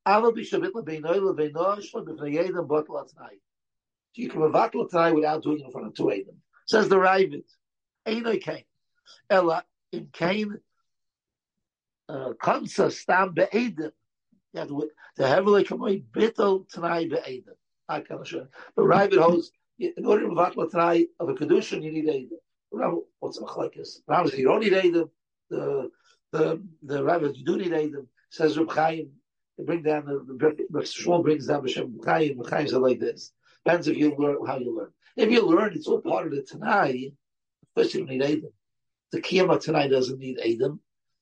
So 0.07 0.33
you 4.23 4.29
can 4.29 4.41
mevatel 4.41 4.91
tonight 4.91 5.15
without 5.15 5.43
doing 5.43 5.61
it 5.61 5.65
in 5.65 5.71
front 5.71 5.87
of 5.89 5.95
two 5.95 6.13
Edom. 6.13 6.37
Says 6.67 6.89
the 6.89 6.97
Ravid. 6.97 7.45
Einoi 8.07 8.41
came. 8.41 8.65
Ella 9.31 9.65
in 9.93 10.09
Cain 10.13 10.59
uh, 12.09 12.33
Kansa 12.41 12.91
stam 12.91 13.33
be'edim. 13.33 13.93
Have 14.55 14.69
to 14.69 14.91
the 15.17 15.27
heavily 15.27 15.65
kamoi 15.65 16.05
bittel 16.13 16.69
tonight 16.69 17.11
be'edim. 17.11 17.57
I 17.89 18.01
can't 18.01 18.27
show. 18.27 18.47
But 18.77 18.85
Ravid 18.85 19.19
holds 19.19 19.51
in 19.79 20.07
order 20.07 20.29
to 20.29 20.35
vatla 20.35 20.71
tonight 20.71 21.09
of 21.19 21.29
a 21.29 21.35
kedushin 21.35 21.83
you 21.83 21.93
need 21.93 22.07
edim. 22.07 23.01
What's 23.19 23.39
the 23.39 23.47
machlekes? 23.47 24.01
Rav 24.07 24.33
you 24.35 24.45
don't 24.45 24.61
need 24.61 24.73
edim. 24.73 25.11
The 25.51 25.91
the 26.33 26.63
the 26.83 27.03
Ravid 27.03 27.37
you 27.37 27.45
do 27.45 27.57
need 27.57 27.73
edim. 27.73 28.07
Says 28.31 28.59
Reb 28.59 28.71
Chaim. 28.71 29.11
They 29.59 29.65
bring 29.65 29.83
down 29.83 30.07
the 30.07 30.67
the 30.71 30.81
Shmuel 30.81 31.23
brings 31.23 31.47
down 31.47 31.63
B'Shem 31.63 32.05
Chaim. 32.05 32.43
Chaim 32.45 32.69
said 32.69 32.81
like 32.81 33.01
this. 33.01 33.33
Depends 33.65 33.89
if 33.89 33.97
you 33.97 34.15
learn 34.17 34.39
how 34.47 34.59
you 34.59 34.77
learn. 34.77 34.91
If 35.17 35.31
you 35.31 35.47
learn, 35.47 35.73
it's 35.75 35.87
all 35.87 36.01
part 36.01 36.27
of 36.27 36.33
the 36.33 36.43
Tanai. 36.43 37.13
First, 37.75 37.95
you 37.95 38.01
don't 38.01 38.11
need 38.11 38.23
edim 38.23 38.53
the 39.15 39.21
Kiyama 39.21 39.61
tonight 39.61 39.89
doesn't 39.89 40.19
need 40.19 40.41
Adam, 40.41 40.81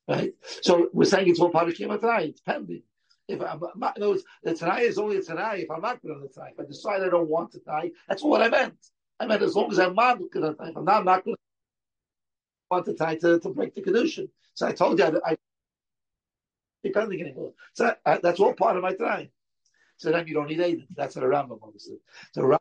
right? 0.08 0.32
So 0.62 0.88
we're 0.94 1.04
saying 1.04 1.28
it's 1.28 1.40
all 1.40 1.50
part 1.50 1.68
of 1.68 1.74
Kiyama 1.74 2.00
tonight. 2.00 2.30
It's 2.30 2.40
pending. 2.40 2.82
If 3.28 3.40
I'm 3.42 3.60
not, 3.76 3.98
no, 3.98 4.18
the 4.42 4.54
tonight 4.54 4.84
is 4.84 4.98
only 4.98 5.18
a 5.18 5.22
tonight. 5.22 5.64
If 5.64 5.70
I'm 5.70 5.82
not 5.82 6.02
going 6.02 6.14
to 6.14 6.26
the 6.26 6.32
tonight, 6.32 6.54
if 6.58 6.64
I 6.64 6.66
decide 6.66 7.02
I 7.02 7.10
don't 7.10 7.28
want 7.28 7.52
to 7.52 7.60
tonight, 7.60 7.92
that's 8.08 8.22
what 8.22 8.40
I 8.42 8.48
meant. 8.48 8.74
I 9.20 9.26
meant 9.26 9.42
as 9.42 9.54
long 9.54 9.70
as 9.70 9.78
I'm 9.78 9.94
not 9.94 10.18
going 10.18 10.30
to 10.30 10.54
tonight. 10.54 10.72
I'm 10.74 10.84
not, 10.84 10.96
I'm 11.00 11.04
not 11.04 11.24
to 11.24 11.36
want 12.70 12.86
the 12.86 12.94
tonight 12.94 13.20
to, 13.20 13.38
to 13.38 13.48
break 13.50 13.74
the 13.74 13.82
condition. 13.82 14.28
So 14.54 14.66
I 14.66 14.72
told 14.72 14.98
you 14.98 15.04
I, 15.04 15.32
I 15.32 15.36
depending 16.82 17.20
anymore. 17.20 17.52
So 17.72 17.94
I, 18.04 18.18
that's 18.18 18.40
all 18.40 18.54
part 18.54 18.76
of 18.76 18.82
my 18.82 18.94
tonight. 18.94 19.30
So 19.96 20.10
then 20.10 20.26
you 20.26 20.34
don't 20.34 20.48
need 20.48 20.60
Adam. 20.60 20.86
That's 20.96 21.14
what 21.16 21.24
a 21.24 21.28
Rambam 21.28 21.62
understood. 21.64 21.98
So 22.32 22.42
Rambam, 22.42 22.58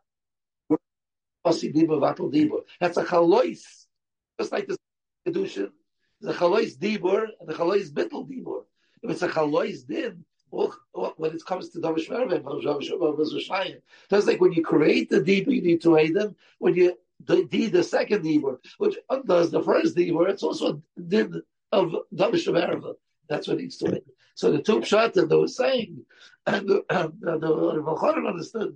that's 1.44 2.98
a 2.98 3.04
chalois. 3.04 3.86
Just 4.40 4.52
like 4.52 4.68
this 4.68 4.78
kedusha, 5.28 5.72
the 6.22 6.34
chalois 6.34 6.78
dibur 6.78 7.28
and 7.40 7.50
the 7.50 7.54
chalois 7.54 7.90
bittel 7.90 8.28
dibur. 8.30 8.64
If 9.02 9.10
it's 9.10 9.22
a 9.24 9.28
chalois 9.28 9.86
din, 9.88 10.24
when 10.52 11.32
it 11.34 11.46
comes 11.46 11.70
to 11.70 11.80
Davish 11.80 12.10
Mervim, 12.10 13.82
that's 14.10 14.28
like 14.28 14.42
when 14.42 14.52
you 14.52 14.64
create 14.64 15.10
the 15.10 15.22
dibur, 15.22 15.56
you 15.56 15.62
need 15.62 15.82
to 15.82 15.98
aid 15.98 16.14
them. 16.14 16.36
When 16.60 16.76
you 16.76 16.98
do 17.26 17.48
the 17.48 17.84
second 17.84 18.24
dibur, 18.24 18.60
which 18.78 18.98
undoes 19.10 19.50
the 19.50 19.64
first 19.64 19.96
dibur, 19.96 20.30
it's 20.30 20.44
also 20.44 20.82
a 20.98 21.02
din 21.02 21.42
of 21.72 21.96
Davish 22.14 22.48
Mervim. 22.48 22.96
That's 23.32 23.48
what 23.48 23.62
he's 23.62 23.78
doing. 23.78 24.02
So 24.36 24.52
the 24.52 24.62
two 24.62 24.82
pshat 24.82 25.14
that 25.14 25.30
they 25.30 25.36
were 25.38 25.48
saying, 25.48 26.06
and 26.46 26.68
the, 26.68 26.84
um, 26.90 27.14
the, 27.22 27.40
the, 27.40 27.48
the 27.48 28.28
understood, 28.28 28.76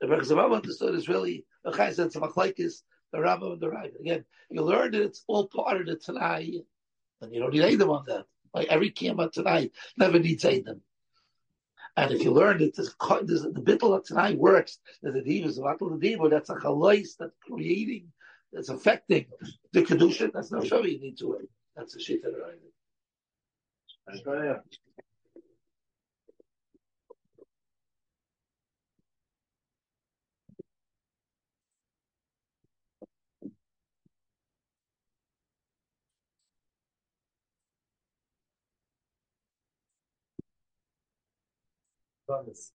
the 0.00 0.08
Berchzavav 0.08 0.56
understood 0.56 0.96
is 0.96 1.08
really, 1.08 1.44
the 1.64 1.70
Chai 1.70 1.92
said, 1.92 2.06
it's 2.06 2.16
a 2.16 2.20
the 2.20 3.18
Rambam 3.18 3.52
and 3.52 3.60
the 3.60 3.70
Rav. 3.70 3.90
Again, 4.00 4.24
you 4.50 4.62
learn 4.62 4.90
that 4.90 5.02
it's 5.02 5.22
all 5.28 5.46
part 5.46 5.80
of 5.80 5.86
the 5.86 5.94
Tanai, 5.94 6.62
and 7.20 7.32
you 7.32 7.38
don't 7.38 7.54
need 7.54 7.62
Adam 7.62 7.90
on 7.90 8.04
that. 8.08 8.26
Like 8.52 8.66
every 8.68 8.90
Kiyama 8.90 9.30
Tanai 9.30 9.70
never 9.96 10.18
needs 10.18 10.44
Adam. 10.44 10.80
And 11.96 12.10
if 12.10 12.24
you 12.24 12.32
learn 12.32 12.58
that 12.58 12.74
this, 12.74 12.92
this, 13.22 13.42
the 13.42 13.62
bittul 13.62 13.96
of 13.96 14.04
Tanai 14.04 14.34
works, 14.34 14.78
that 15.02 15.14
the 15.14 15.22
diva 15.22 15.46
is 15.46 15.58
a 15.58 15.62
battle 15.62 15.90
the 15.90 15.98
diva, 15.98 16.28
that's 16.28 16.50
a 16.50 16.54
chalais 16.56 17.16
that's 17.18 17.36
creating, 17.48 18.08
that's 18.52 18.68
affecting 18.68 19.26
the 19.72 19.82
kedusha. 19.82 20.32
That's 20.32 20.50
not 20.50 20.66
sure 20.66 20.84
you 20.84 20.98
need 20.98 21.18
to 21.18 21.34
it. 21.34 21.48
That's 21.76 21.94
a 21.94 22.00
shit 22.00 22.24
that 22.24 22.32
I 24.08 24.16
Promise. 42.26 42.66